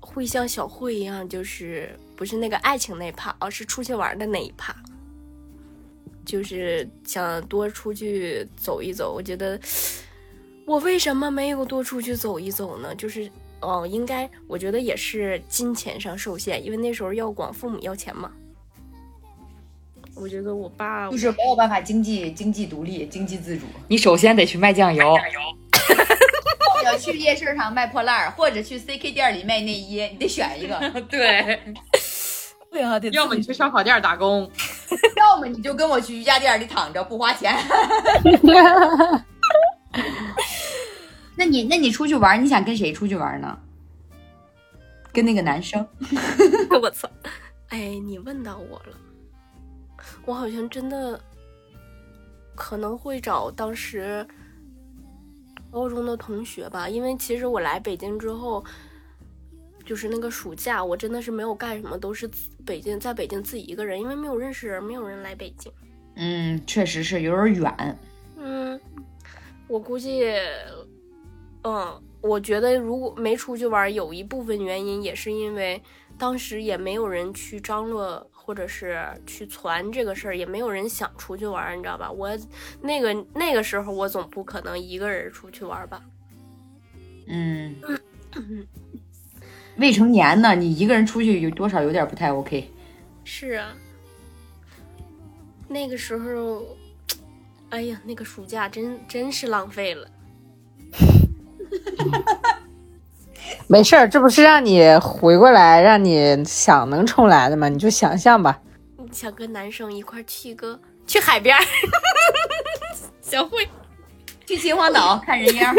[0.02, 4.76] 会像小慧一样，就是不是那个爱情那一趴，而是出去玩的那一趴，
[6.30, 9.12] 就是想多出去走一走。
[9.12, 9.60] 我觉得
[10.66, 12.94] 我为什么没有多出去走一走呢？
[12.94, 13.30] 就是
[13.62, 18.32] 哦，应该我觉得也是金钱上受限，因为那时候要管父母要钱嘛。
[20.16, 23.66] 我觉得我爸就是没有办法经济经济独立、经济自主。
[23.88, 25.18] 你首先得去卖酱油。
[26.86, 30.80] 要去夜市上卖破烂儿，或者去 CK 店里卖内衣，你得选一个。
[31.08, 31.60] 对，
[32.72, 33.10] 对啊，得。
[33.12, 34.50] 要么你去烧烤店打工，
[35.18, 37.54] 要么你就跟我去瑜伽垫里躺着不花钱。
[41.36, 43.58] 那你那你出去玩，你想跟谁出去玩呢？
[45.12, 45.88] 跟那个男生？
[46.82, 47.10] 我操！
[47.70, 48.96] 哎，你问到我了，
[50.26, 51.20] 我好像真的
[52.56, 54.26] 可能会找当时。
[55.72, 58.66] 高中的同学吧，因为其实我来北京之后，
[59.90, 62.30] 就是那个暑假，我真的是没有干什么，都是
[62.64, 65.72] 北京，在北京自己一个人，因为没有认识人，没有人来北京。
[66.14, 68.00] 嗯，确实是有点远。
[68.38, 68.80] 嗯，
[69.68, 70.32] 我估计，
[71.64, 75.82] 嗯，我觉得如果没出去玩，有一部分原因也是因为
[76.20, 78.24] 当时也没有人去张罗。
[78.32, 82.12] 或者是去传这个事儿，也没有人想出去玩，你知道吧？
[82.12, 82.36] 我
[82.82, 86.02] 那个那个时候，我总不可能一个人出去玩吧？
[87.28, 87.76] 嗯，
[89.80, 92.72] 未成年呢，你一个人出去有多少有点不太 OK？
[93.24, 93.74] 是啊，
[95.68, 96.66] 那个时候，
[97.70, 100.08] 哎呀，那个暑假真真是浪费了。
[103.68, 107.70] 没事儿，这不是让你回过来，让你想能重来的吗？
[107.70, 108.60] 你就想象吧。
[108.98, 111.64] 你想跟男生一块儿去个去海边儿，
[113.22, 113.68] 小慧，
[114.46, 115.72] 去秦皇岛看人妖。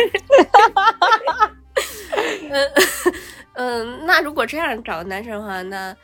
[2.51, 2.71] 嗯
[3.55, 5.95] 嗯，那如果这样找个男生的话，那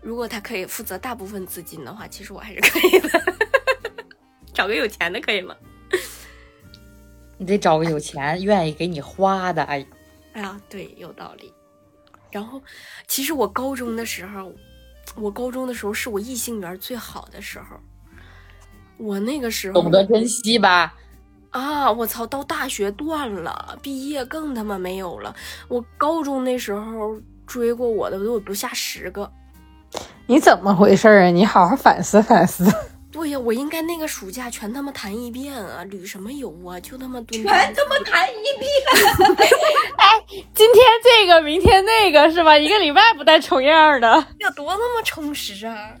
[0.00, 3.08] 如果他可以负责大部分资金的话，其实我还是可以的。
[4.54, 5.54] 找个有钱的可以吗？
[7.38, 9.62] 你得找个有钱、愿意给你花的。
[9.64, 9.86] 哎，
[10.32, 11.52] 哎呀，对，有道理。
[12.30, 12.60] 然后，
[13.06, 14.52] 其实我高中的时候，
[15.16, 17.78] 我高中的时候是我异性缘最好的时候。
[18.98, 20.94] 我那个时候懂得珍惜吧。
[21.56, 21.90] 啊！
[21.90, 25.34] 我操，到大学断了，毕业更他妈没有了。
[25.68, 29.30] 我高中那时候追过我的都不下十个。
[30.26, 31.26] 你怎么回事啊？
[31.28, 32.64] 你好好反思反思。
[33.10, 35.82] 对呀，我应该那个暑假全他妈谈一遍啊！
[35.84, 36.78] 旅什么游啊？
[36.80, 38.70] 就他妈全他妈谈一遍。
[39.96, 40.22] 哎，
[40.54, 42.58] 今天这个，明天那个是吧？
[42.58, 44.08] 一个礼拜不带重样的，
[44.40, 45.92] 要多他妈充实啊！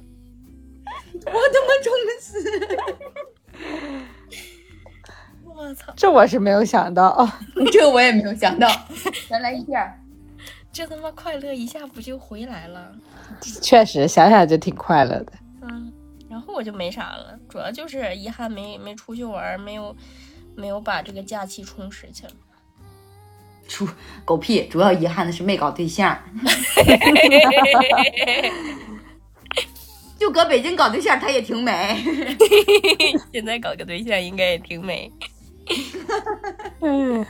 [1.24, 2.68] 多他妈充实！
[5.56, 7.28] 我操，这我是没有想到，
[7.72, 8.68] 这我也没有想到。
[9.28, 9.80] 咱来一片，
[10.72, 12.92] 这他妈快乐一下不就回来了？
[13.62, 15.32] 确实想想就挺快乐的。
[15.62, 15.92] 嗯。
[16.28, 19.96] 然后我就没啥了，主要就是遗憾没没出去玩，没有
[20.54, 22.30] 没有把这个假期充实起来。
[23.68, 23.88] 出
[24.24, 24.66] 狗屁！
[24.68, 26.18] 主要遗憾的是没搞对象。
[30.18, 32.02] 就搁北京搞对象，他也挺美。
[33.32, 35.10] 现在搞个对象应该也挺美。
[36.80, 37.26] 哎，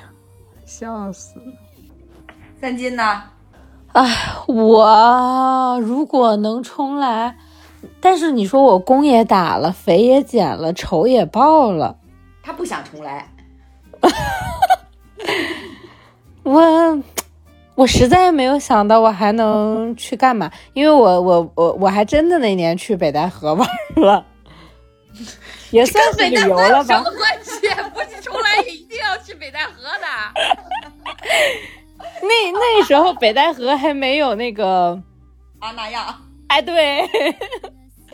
[0.64, 1.34] 笑死！
[2.60, 3.22] 三金呢？
[3.92, 4.04] 哎，
[4.46, 7.36] 我如果能重来。
[8.00, 11.96] 但是你说我工也打了，肥也减了，仇也报了，
[12.42, 13.28] 他不想重来。
[16.42, 17.02] 我
[17.74, 24.24] 我实在没有想到我还能去干嘛，因为我我我我还真的那年去北戴河玩了，
[25.70, 26.84] 也算是旅游了吧？
[26.84, 27.68] 什么关系？
[28.30, 30.06] 不是重来也一定要去北戴河的。
[32.22, 35.00] 那那时候北戴河还没有那个
[35.60, 36.16] 阿那亚。
[36.48, 37.02] 哎，对，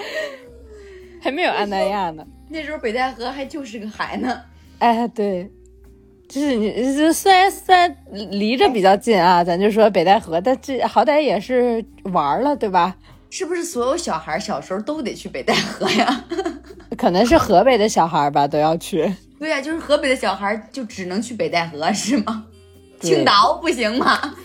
[1.21, 2.25] 还没有安那亚呢。
[2.49, 4.41] 那时候北戴河还就是个海呢。
[4.79, 5.51] 哎，对，
[6.29, 12.97] 就是你，这虽然虽然离着比较近啊，咱就说北戴河，但这好歹也是玩了，对吧？
[13.31, 16.25] 是不是所有小孩小时候都得去北戴河呀？
[16.99, 19.11] 可能是河北的小孩吧，都要去。
[19.43, 22.47] 对呀，就是河北的小孩就只能去北戴河， 是吗？
[23.01, 24.37] 青岛不行吗？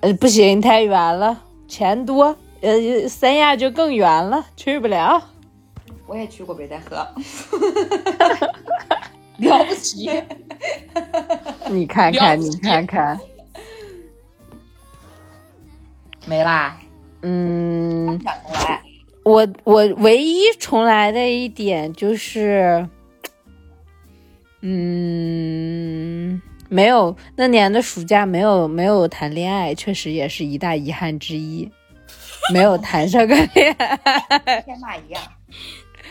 [0.00, 2.36] 呃，不行，太远了，钱多。
[2.60, 5.22] 呃，三亚就更远了，去不了。
[6.08, 6.96] 我也去过北戴河，
[9.38, 10.10] 了不起。
[11.70, 13.16] 你看看，你看看，
[16.26, 16.76] 没啦。
[17.22, 18.82] 嗯，想重来。
[19.22, 22.88] 我我唯一重来的一点就是，
[24.60, 31.70] 嗯，没有那年的暑假没有没有谈恋爱，确实也是一大遗憾之一。
[32.52, 35.22] 没有谈上个恋爱，天马一样。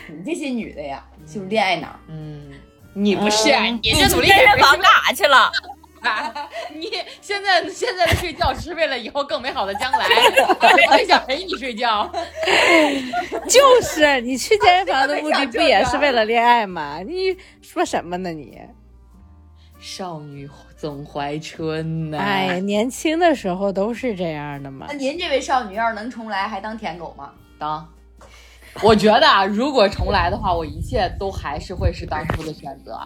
[0.08, 1.88] 你 这些女的呀，就是恋爱脑。
[2.08, 2.52] 嗯，
[2.93, 3.50] 你不是，
[3.82, 5.52] 你这努力健身房干啥去了？
[6.08, 6.89] 啊， 你
[7.22, 10.05] 现在现在的睡觉是为了以后更美好的将来，
[10.91, 12.10] 我也想陪你睡觉。
[13.47, 16.99] 就是你去健身房的目的不也是为了恋爱吗？
[17.05, 18.58] 你说什么呢你？
[19.80, 22.18] 少女总怀春呐！
[22.18, 24.88] 哎，年轻的时候都是这样的嘛。
[24.89, 27.32] 那您这位少女要是能重来，还当舔狗吗？
[27.60, 27.88] 当。
[28.84, 32.99] 我觉得啊，如果重来的话，我一切都还是会是当初的选择。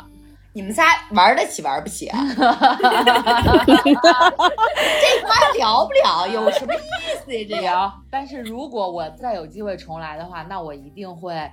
[0.54, 2.08] 你们仨玩得起玩不起？
[2.08, 2.18] 啊？
[2.28, 2.44] 这
[5.28, 6.78] 妈聊不了，有什么意
[7.26, 7.46] 思呀？
[7.50, 7.94] 这聊。
[8.10, 11.50] 但是如果我再有机会重来的话，那我一定会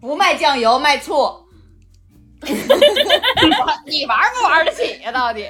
[0.00, 1.46] 不卖酱油，卖醋。
[3.86, 5.10] 你玩不玩得起呀？
[5.12, 5.48] 到底？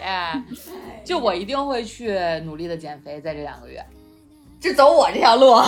[1.04, 3.84] 就我一定会去努力的减肥，在这两个月，
[4.60, 5.60] 就走我这条路。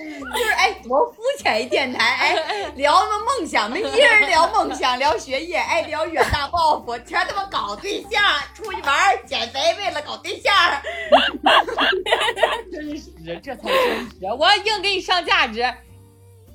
[0.00, 2.34] 就是哎，多肤浅一电台哎，
[2.76, 3.70] 聊什么梦想？
[3.70, 8.22] 没一人聊梦想，聊学业，哎，聊远大抱负，全他妈搞对象，
[8.54, 10.52] 出去玩减肥，为了搞对象。
[12.72, 13.10] 真实，
[13.42, 14.26] 这才真实。
[14.38, 15.64] 我要硬给你上价值，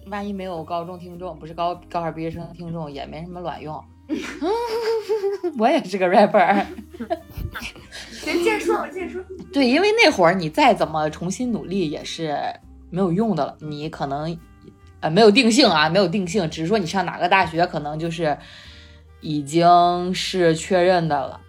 [0.07, 3.83] 万一没有高中听众，不是高高二毕业生听众，也没什么卵用。
[5.57, 6.63] 我也是个 rapper。
[8.11, 9.21] 行，接着说，我接着说。
[9.51, 12.37] 对，因为那会儿你再怎么重新努力也是
[12.95, 13.57] 没有用的了。
[13.59, 14.39] 你可能，
[15.01, 18.37] 呃，没有定性啊，没有定性，只是说你上哪个大学可能就是
[19.19, 21.41] 已经是确认的了。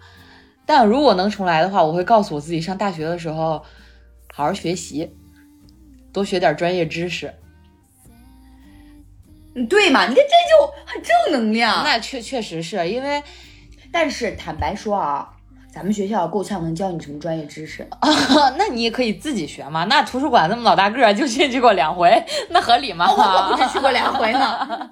[0.65, 3.63] 但如果能重来的话，我会告诉我自己，上大学的时候
[4.33, 5.09] 好好学习，
[6.11, 7.33] 多学点专业知识。
[9.55, 10.05] 嗯对嘛？
[10.05, 11.81] 你看这就很正能量。
[11.85, 13.23] 那确确实是因为，
[13.91, 15.36] 但是坦白说啊，
[15.69, 17.87] 咱们学校够呛能教你什么专业知识。
[18.57, 19.83] 那你也可以自己学嘛。
[19.83, 23.07] 那图书馆那么老大个儿，就进去过两回，那合理吗？
[23.11, 24.89] 我可不止去过两回呢。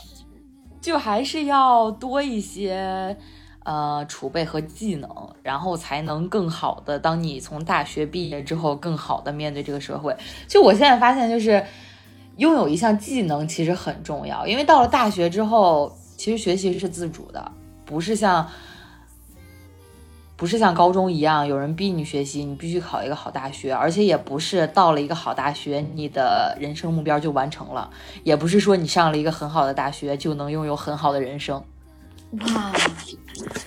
[0.82, 3.16] 就还是要多一些
[3.64, 5.10] 呃储备和技能，
[5.42, 10.14] 然后才能更好的，当你从大学毕业之后，更好的面对这个社会。
[10.46, 11.64] 就我现在发现，就是
[12.36, 17.50] 拥有一项技能其实很重要，因为到了大学之后，其实学习是自主的，
[17.86, 18.46] 不是像。
[20.38, 27.90] 不是像高中一样有人逼你学习，你必须考一个好大学，而且也不是到了一个好大学，你的人生目标就完成了，
[28.22, 31.56] 也不是说你上了一个很好的大学就能拥有很好的人生。
[32.30, 32.72] 哇，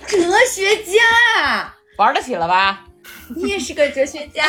[0.07, 0.17] 哲
[0.49, 2.86] 学家，玩得起了吧？
[3.36, 4.41] 你也是个哲学家。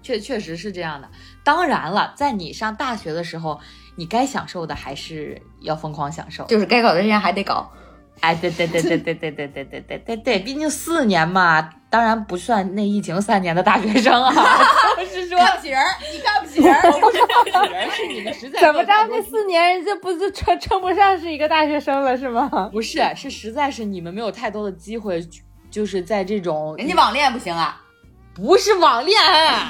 [0.00, 1.10] 确确实是这样的。
[1.42, 3.60] 当然了，在你上大学的时候，
[3.96, 7.68] 你该享受的还是要疯狂享受，就是该搞的事情还得搞。
[8.22, 14.32] 哎，对对对对对对对对对对对对，毕竟四年嘛，当然不算那疫情三年的大学生啊。
[14.96, 15.80] 我是说，看不起人，
[16.12, 18.92] 你看不起人，不是看不起人，是你们实在怎么着？
[19.10, 22.48] 那四年人家不是称称不上是一个大学生了是吗？
[22.72, 25.20] 不是，是实在是你们没有太多的机会，
[25.68, 27.82] 就是在这种人家网恋不行啊。
[28.34, 29.14] 不是网恋，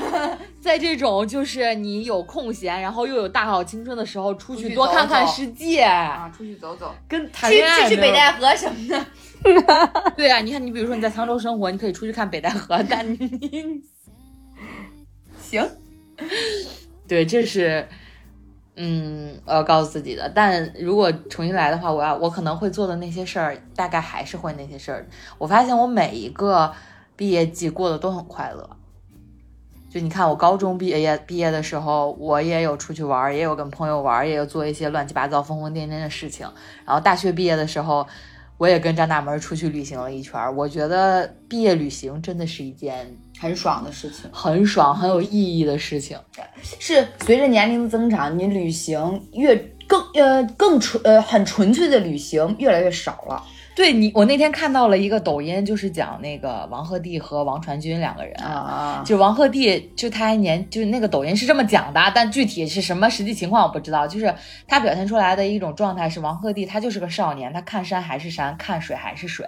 [0.63, 9.05] 在这种就是你有空闲，然后又有大好青春的时候，出去多看看世界啊，出去走走，跟谈恋爱去去北戴河什么的。
[10.17, 13.83] 对啊，你看，你比如说你在沧州生活，你可以出去看北戴河，但你
[15.43, 15.69] 行，
[17.09, 17.89] 对，这是
[18.77, 20.31] 嗯，我要告诉自己的。
[20.33, 25.09] 但如果重新来的话，我要我可能会做的那些事儿，大概还是会那些事儿。
[25.39, 26.73] 我发现我每一个。
[27.17, 28.69] 毕业季过得都很快乐，
[29.91, 36.49] 就你看我高中毕业毕业的时候，我也有出去玩，也有跟朋友玩，也有做一些乱七八糟疯疯癫癫的事情。
[36.87, 38.07] 然后大学毕业的时候，
[38.57, 40.57] 我也跟张大门出去旅行了一圈。
[40.57, 46.19] 我觉得毕业旅行真的是一件很爽的事情，很爽、很有意义的事情。
[46.79, 49.55] 是随着年龄的增长，你旅行越
[49.87, 53.43] 更呃更纯呃很纯粹的旅行越来越少了。
[53.75, 64.07] 对你，我那天看到了一个抖音，就是讲那个王鹤棣和王传君两个人啊，就王鹤棣，就他还年，就是那个抖音是这么讲的，但具体是什么实际情况我不知道。
[64.07, 64.35] 就是
[64.69, 69.47] 他表现出来的一种状态是，王鹤棣他就是个少年，他看山还是山，看水还是水，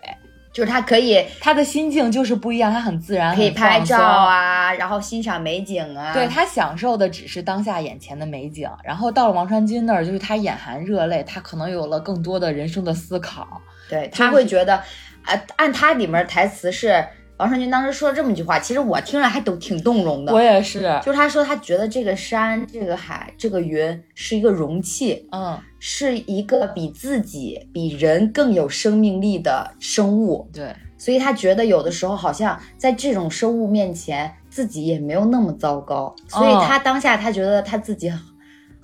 [0.54, 6.14] 就是他可以，他的心境就是不一样，他很自然，可以拍照啊，然后欣赏美景啊。
[6.14, 13.60] 对他享受的只是当下眼前的美景，然后到了王传君那儿，就是他眼含热泪，他可能有了更多的人生的思考。
[13.88, 14.76] 对他会觉得，
[15.22, 17.04] 啊，按他里面台词是
[17.36, 20.32] 王传君当时说了这么一句话，其实我听着还都挺动容的。
[20.32, 30.48] 我也是，就是他说他觉得这个山、这个海、这个云是一个容器，嗯，是一个比自己、比人更有生命力的生物。
[30.52, 36.14] 对，所以他觉得有的时候好像在这种生物面前，自己也没有那么糟糕。
[36.28, 38.12] 所以他当下他觉得他自己。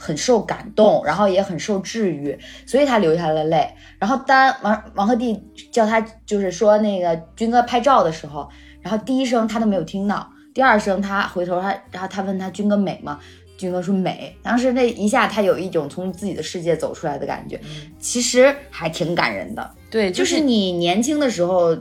[0.03, 3.69] 很受感动，然后也很受治愈，所以他流下了泪。
[3.99, 5.39] 然后当王王鹤棣
[5.71, 8.49] 叫他就是说那个军哥拍照的时候，
[8.81, 13.21] 然后第一声他都没有听到，第二声他回头他然后他问他军哥美吗？
[13.59, 14.35] 军哥说美。
[14.43, 17.61] 当时那一下他有一种从自己的世界走出来的感觉，
[17.99, 19.71] 其实还挺感人的。
[19.91, 21.77] 对，就是你年轻的时候。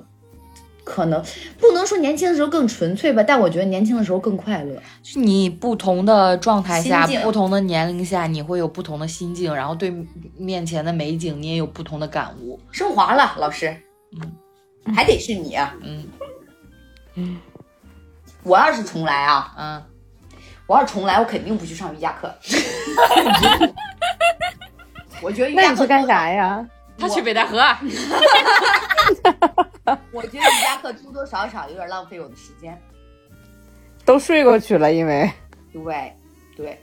[0.90, 1.24] 可能
[1.60, 4.76] 不能说年轻的时候更纯粹吧，但我觉得年轻的时候更快乐。
[5.04, 9.94] 就你不同的状态下、不同的年龄下，你会有不同的心境，然后对
[10.36, 12.60] 面前的美景你也有不同的感悟。
[12.72, 13.78] 升华了，老师，
[14.20, 14.36] 嗯，
[14.96, 16.04] 还得是你啊，嗯
[17.14, 17.38] 嗯。
[18.42, 19.84] 我要是重来啊，嗯，
[20.66, 22.34] 我要是重来，我肯定不去上瑜伽课。
[25.22, 26.66] 我觉得那你去干啥呀？
[27.00, 27.58] 他去北戴河。
[30.12, 32.80] 我觉得瑜伽课多多少少有点浪费我的时间，
[34.06, 35.32] 都睡过去了，因为
[35.74, 36.14] 对
[36.56, 36.80] 对，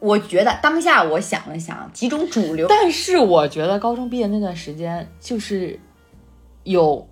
[0.00, 5.78] 我觉得当下我想了想，几种主流，但是我觉得高中毕业那段时间就是
[6.64, 7.08] 有，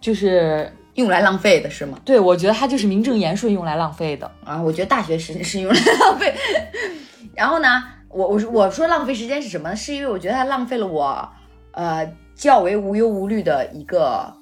[0.00, 1.98] 就是用来浪费的是吗？
[2.04, 4.62] 对，我觉得他就是名正言顺用来浪费的啊。
[4.62, 6.32] 我觉得大学时间是用来浪费，
[7.34, 9.74] 然后呢，我我我说浪费时间是什么？
[9.74, 11.28] 是因为我觉得它浪费了我，
[11.72, 12.12] 呃。
[12.40, 14.34] 较为无忧无虑的一个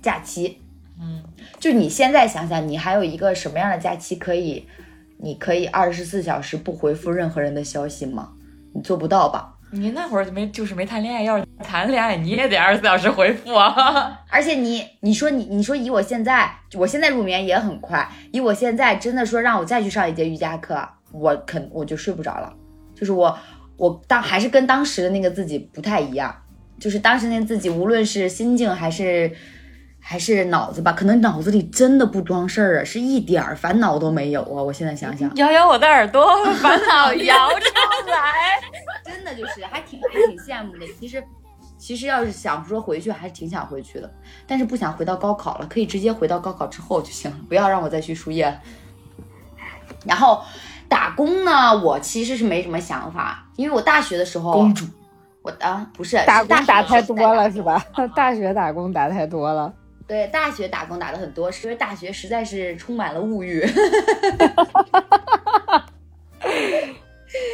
[0.00, 0.62] 假期，
[0.98, 1.22] 嗯，
[1.58, 4.66] 就你现在想想，你还有一个什么样的假期可以
[5.18, 8.30] 你可以二十四小时不回复任何人的消息吗？
[8.72, 9.54] 你做不到吧？
[9.70, 14.18] 你那会儿没就是没谈恋爱，要是谈恋爱你也得二十四小时回复啊。
[14.30, 22.54] 而且你你说你你说以我现在，我现在入眠也很快，以我现在真的说让我再去上一节瑜伽课，我肯我就睡不着了。
[22.98, 23.38] 就是我
[23.76, 26.34] 我当还是跟当时的那个自己不太一样，
[26.80, 29.30] 就是当时那自己无论是心境还是
[30.00, 34.62] 还是脑子吧，可能脑子里真的不装事儿啊，是一点儿烦恼都没有啊。
[34.62, 36.26] 我现在想想， 摇摇我的耳朵，
[36.60, 38.60] 烦恼 摇出来。
[39.04, 40.86] 真的就是还挺还挺羡慕的。
[40.98, 41.22] 其实
[41.78, 44.12] 其实要是想说回去，还是挺想回去的，
[44.46, 48.60] 但是不想回到高考了，可以直接回到高考之后就行了，不要让我再去输液了。
[50.04, 50.42] 然后
[50.88, 54.86] 打工呢，我其实是没什么想法，因为我大学的时候，公主，
[55.42, 57.84] 我啊不是打工打太多了是吧？
[58.16, 59.72] 大学打工打太多了。
[60.06, 63.62] 对，大学打工打的很多，是因为大学实在是充满了物欲。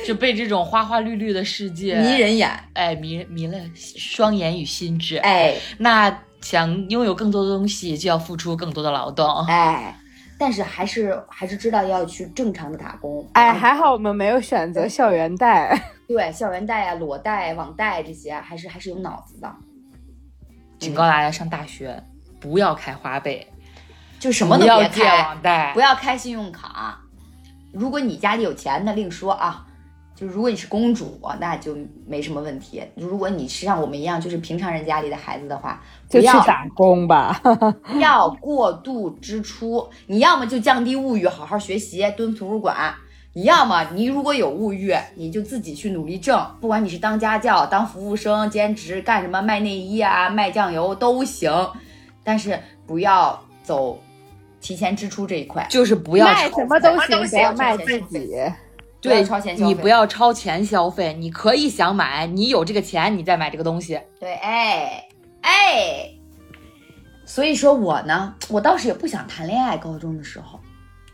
[0.06, 5.16] 就被这种花花绿绿的世界迷，人眼，哎迷迷了双眼与心智。
[5.16, 9.44] 哎那想拥有更多的东西，就要付出更多的劳动。
[9.46, 9.98] 哎，
[10.38, 13.26] 但是还是还是知道要去正常的打工。
[13.34, 15.80] 哎，还好我们没有选择校园贷。
[16.06, 19.50] 对，校园贷啊、裸贷、网贷这些，还是还是有脑子的。
[20.78, 22.02] 警告大家，上大学
[22.40, 23.46] 不要开花呗，
[24.18, 25.80] 就什么都不要借别开，网贷不。
[25.80, 27.00] 要开信用卡。
[27.72, 29.66] 如果你家里有钱，那另说啊。
[30.16, 31.76] 就如果你是公主，那就
[32.06, 32.80] 没什么问题。
[32.94, 37.40] 如果你是像我们一样，就是平常人家里的孩子的话，不就去要打工吧。
[37.90, 39.88] 不要过度支出。
[40.06, 42.74] 你要么就降低物欲，好好学习，蹲图书馆；
[43.32, 46.40] 你要么你如果有物欲，你就自己去努力挣。
[46.60, 51.52] 不管你是当家教、当服务生、兼职干什么，卖内衣啊、卖酱油都行，
[52.22, 53.98] 但是不要走
[54.60, 55.66] 提前支出这一块。
[55.68, 58.30] 就是不要卖什么都行，都不要卖自己。
[59.10, 64.00] 对超前消费你不要超前消费，你可以想买，你有这个钱，你再买这个东西。
[64.18, 65.06] 对，哎
[65.42, 66.10] 哎，
[67.24, 69.76] 所以说我呢，我倒是也不想谈恋爱。
[69.76, 70.58] 高中的时候，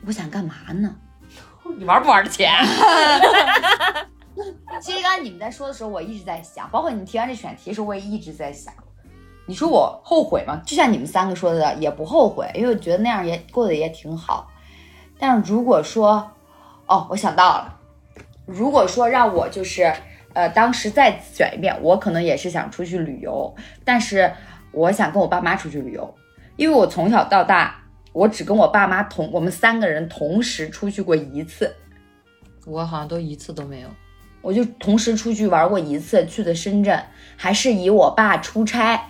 [0.07, 0.95] 我想干嘛呢？
[1.79, 2.45] 你玩不玩得起？
[4.81, 8.73] 其实刚才你们在说的时候，我一直在想，包括你们提完这选题的时候，我也一直在想，
[9.47, 10.63] 你说我后悔吗？
[10.65, 14.49] 就像你们三个说的，也不后悔，因为我觉得那样也过得也挺好。
[15.19, 16.31] 但是如果说，
[16.87, 17.80] 哦，我想到了，
[18.51, 19.93] 如果说让我就是，
[20.35, 23.55] 呃，当时再选一遍，我可能也是想出去旅游，
[23.85, 24.33] 但是
[24.73, 26.15] 我想跟我爸妈出去旅游，
[26.57, 27.83] 因为我从小到大，
[28.13, 31.75] 我只跟我爸妈同，我们三个人同时出去过一次。
[32.67, 33.89] 我好像都一次都没有。
[34.43, 37.03] 我就同时出去玩过一次，去的深圳，
[37.37, 39.09] 还是以我爸出差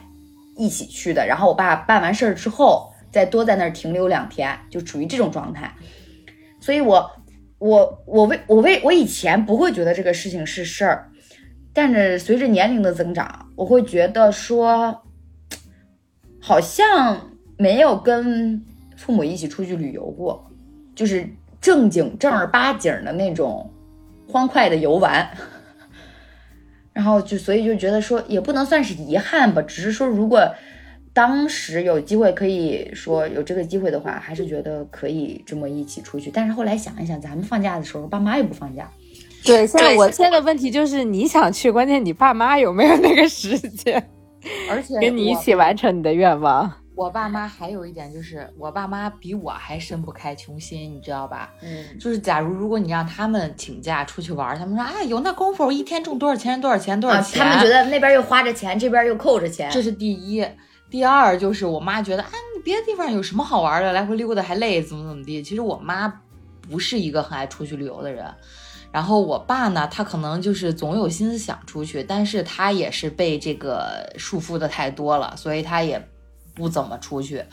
[0.57, 1.27] 一起去的。
[1.27, 5.73] 然后我爸办完事儿之后，再多在那儿停留两天，就处于这种状态。
[6.61, 7.11] 所以我，
[7.61, 11.11] 我，我为我为我以前不会觉得这个事情是事儿，
[11.75, 15.03] 但是随着年龄的增长，我会觉得说，
[16.41, 18.65] 好像没有跟
[18.97, 20.51] 父母一起出去旅游过，
[20.95, 21.29] 就是
[21.61, 23.71] 正经正儿八经的那种
[24.27, 25.31] 欢快的游玩。
[26.95, 30.55] 然后就所以就觉得说也不能算是遗憾吧，只是说如果
[31.13, 36.31] 当时有机会可以说有这个机会的话，还是觉得可以这么一起出去。
[36.31, 38.89] 但是后来想一想，咱们放假的时候，爸妈又不放假，
[39.45, 44.09] 对，现在我现在的问题就是你想去，关键你爸妈有没有那个时间
[44.71, 46.73] 而且跟你一起完成你的愿望？
[46.95, 51.51] 我爸妈还有一点就是，我爸妈比我还伸不开穷心，你知道吧？
[51.63, 57.43] 嗯，就是假如如果你让他们请假出去玩，他们说啊有那功夫，我一天挣多少钱多少钱多少啊，钱。
[57.43, 60.47] 他们觉得那边又花着钱，这边又扣着钱，这是第一。
[60.91, 65.43] 第二就是我妈觉得，啊，你别的地方有什么好玩的，来回溜达还累，怎么怎么地。
[65.43, 66.21] 其实我妈
[66.69, 68.27] 不是一个很爱出去旅游的人。
[68.93, 76.05] 然后我爸呢，他可能就是总有心思想出去，但是他也是被这个束缚的太多了，所以他也
[76.55, 77.45] 不怎么出去。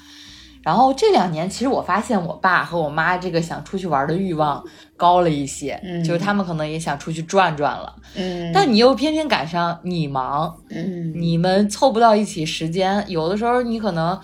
[0.63, 4.63] 然后这两年，其实我发现我爸和我妈这个想出去玩的欲望
[4.95, 7.95] 高了一些，嗯就是他们可能也想出去转转了。
[8.15, 14.19] 嗯，但你又偏偏赶上你忙，嗯，你们凑不到一起时间，有的时候你可能，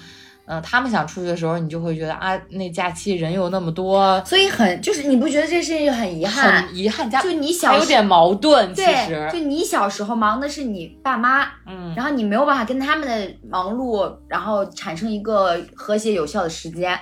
[0.46, 6.64] 嗯、他们想出去的时候，你就会觉得啊，那假期人又那么多，所以很就是你不觉得这事情很遗憾？
[6.64, 17.00] 很遗憾，加就你小有点矛盾，其对，实就，你小时候忙的是你爸妈，嗯，然后你没有办法跟他们的忙碌，然后产生一个和谐有效的时间。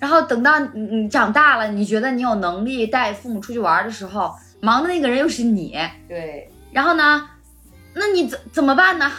[0.00, 5.76] 然后等到你你长大了，你觉得你有能力带父母出去玩的时候，忙的那个人又是你。
[6.08, 7.22] 对，然后呢，
[7.94, 9.12] 那你怎怎么办呢？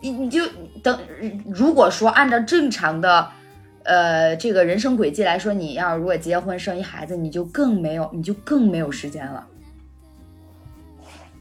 [0.00, 0.42] 你你就
[0.82, 0.98] 等，
[1.46, 3.28] 如果说按照正常的
[3.82, 9.46] 呃这个人生轨迹来说，你要如果结婚生一孩子，你就更没有，你就更没有时间了。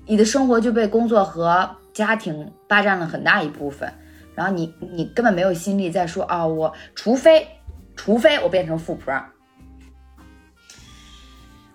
[0.06, 3.92] 你的生活就被工作和家庭霸占了很大一部分，
[4.36, 7.48] 然后你你根本没有心力再说啊，我除非
[7.96, 9.14] 除非我变成富婆，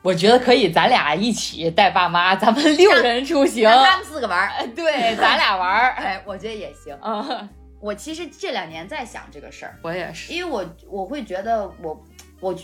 [0.05, 3.65] 我觉得可以，咱俩一起带爸妈，咱们六人出行。
[3.65, 4.67] 让他们四个玩儿。
[4.77, 5.93] 对，咱俩玩儿。
[5.97, 6.95] 哎，我觉得也行。
[7.01, 7.49] 啊，
[7.81, 10.31] 我其实这两年在想这个事儿，我也是。
[10.35, 12.05] 因为我我会觉得我
[12.41, 12.55] 我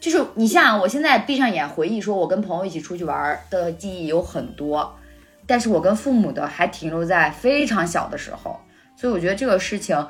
[0.00, 4.98] 就是你像我现在闭上眼回忆，说我跟朋友一起出去玩儿的记忆有很多，
[5.46, 8.58] 但是我跟父母的还停留在非常小的时候，
[8.96, 10.08] 所以我觉得这个事情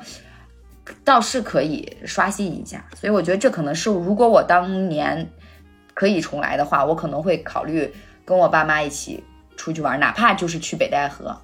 [1.03, 2.85] 倒是可以刷新一下。
[2.95, 5.29] 所以我觉得这可能是如果我当年
[5.95, 7.91] 可以重来的话，我可能会考虑
[8.23, 9.23] 跟我爸妈一起
[9.57, 11.41] 出去玩，哪怕就是去北戴河。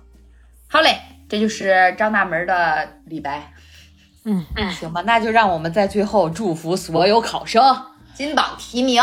[0.67, 3.51] 好嘞，这就是张大门的李白。
[4.23, 7.63] 嗯行吧，那就让我们在最后祝福所有考生。
[8.13, 9.01] 金榜题名。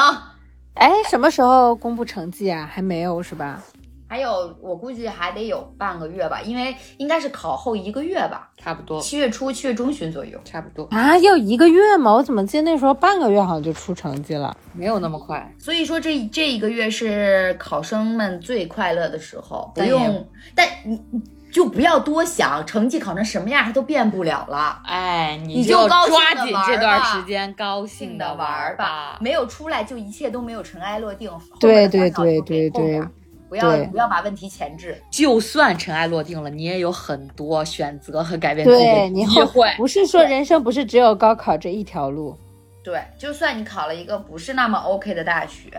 [0.75, 2.71] 哎，什么时候公布成绩啊？
[2.73, 3.61] 还没有是吧？
[4.09, 10.39] 还有，我估计还得有半个月吧，因为应该是考后一个月吧，差不多，七月初、七月中旬左右。
[10.45, 12.13] 差不多，啊，要一个月吗？
[12.15, 14.57] 我怎么记得那时候半个月好像就出成绩了？
[14.73, 15.55] 没有那么快。
[15.59, 21.21] 所以说这这一个月是考生们最快乐的时候，不用，但你你
[21.53, 24.81] 就不要多想，成绩考成什么样它都变不了了。
[24.85, 29.19] 哎，你你就抓紧这段时间，高兴的的玩儿吧吧，。
[29.21, 31.31] 没有出来就一切都没有尘埃落定。
[31.61, 33.03] 对对对对对
[33.49, 35.01] 不要不要把问题前置。
[35.11, 39.73] 就算尘埃落定了，你也有很多选择和改变自己的对你后机会。
[39.77, 42.37] 不是说人生不是只有高考这一条路，
[42.85, 45.71] 对，就算你考了一个不是那么 OK 的大学，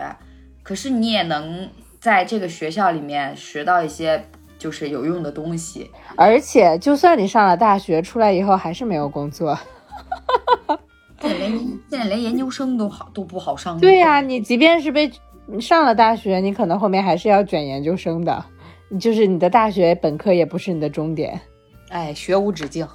[0.62, 1.68] 可是你也能
[2.00, 4.24] 在这个学校里面学到一些
[4.58, 5.90] 就是有用的东西。
[6.16, 9.58] 而且就算你上了大学，出来以后还是没有工作。
[11.20, 11.52] 现在连
[11.90, 13.78] 现在连研究生都好都不好上。
[13.78, 15.10] 对呀、你即便是被
[15.58, 18.44] 上了大学，你可能后面还是要卷研究生的，
[19.00, 21.40] 就是你的大学本科也不是你的终点。
[21.88, 22.86] 哎，学无止境，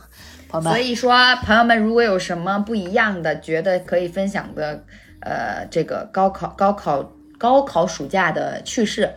[0.48, 0.72] 朋友们。
[0.72, 1.12] 所以说，
[1.44, 4.84] 朋友们如果有什么不一样的，觉得可以分享的，
[5.22, 9.10] 呃，这个高考、高考、高考暑假的趣事，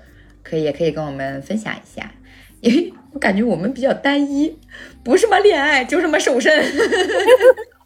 [0.43, 2.11] 可以也可以跟我们分享一下。
[2.61, 4.59] 因为我感觉我们比较单一，
[5.05, 6.53] 不是么恋爱，就什么瘦身。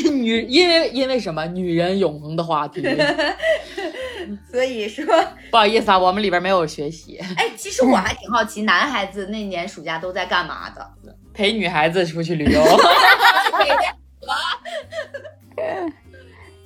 [0.10, 1.44] 女，因为因为什么？
[1.46, 2.82] 女人永恒的话题。
[4.50, 5.04] 所以说，
[5.50, 10.90] 不好意思啊，我们里边没有学习，哎，其实我还挺好奇，男孩子那年暑假都在干嘛的？
[11.34, 12.62] 陪女孩子出去旅游。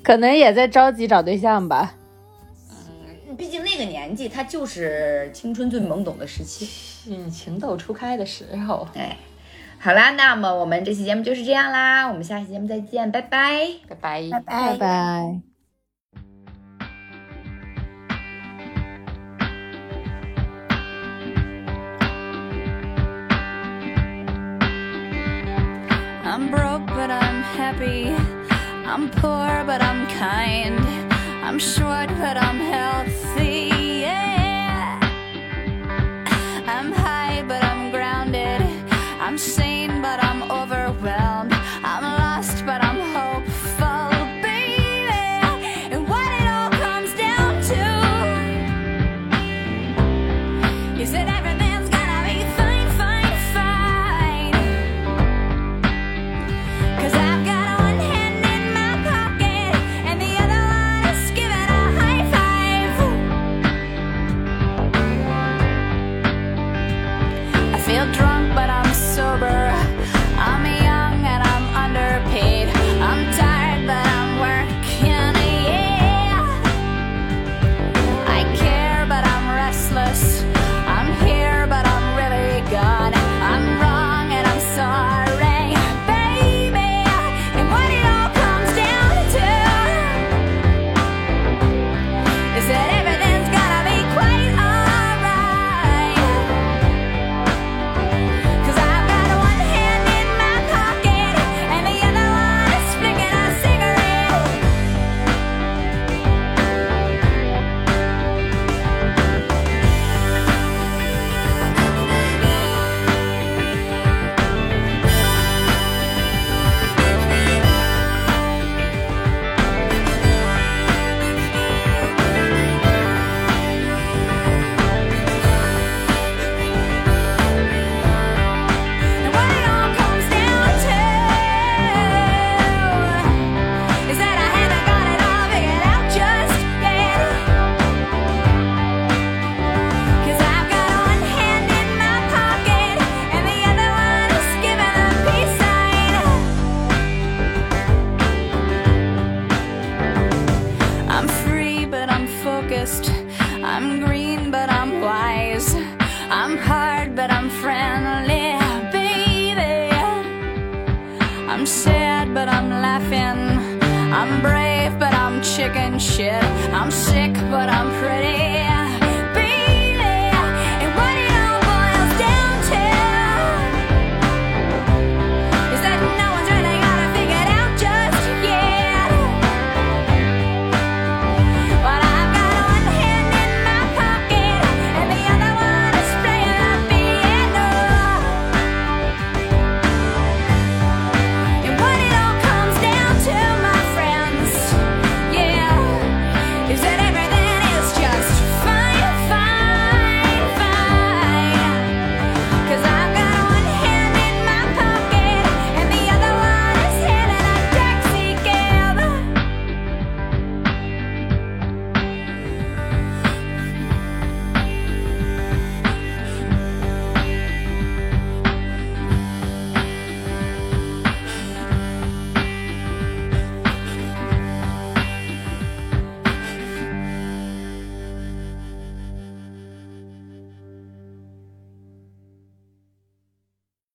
[0.03, 1.95] 可能也在着急找对象吧。
[2.71, 6.69] 嗯毕竟那个年纪，他就是青春最懵懂的时期。
[7.11, 8.89] 嗯，情窦初开的时候。
[8.95, 9.17] 哎，
[9.86, 13.68] 好啦，那么我们这期节目就是这样啦，我们下期节目再见，拜拜。
[13.90, 14.30] 拜拜。
[14.46, 15.42] 拜拜。
[26.24, 28.16] I'm broke, but I'm happy.
[28.86, 30.80] I'm poor, but I'm kind.
[31.44, 34.02] I'm short, but I'm healthy.
[34.02, 35.00] Yeah.
[36.68, 38.62] I'm high, but I'm grounded.
[39.20, 39.65] I'm sane,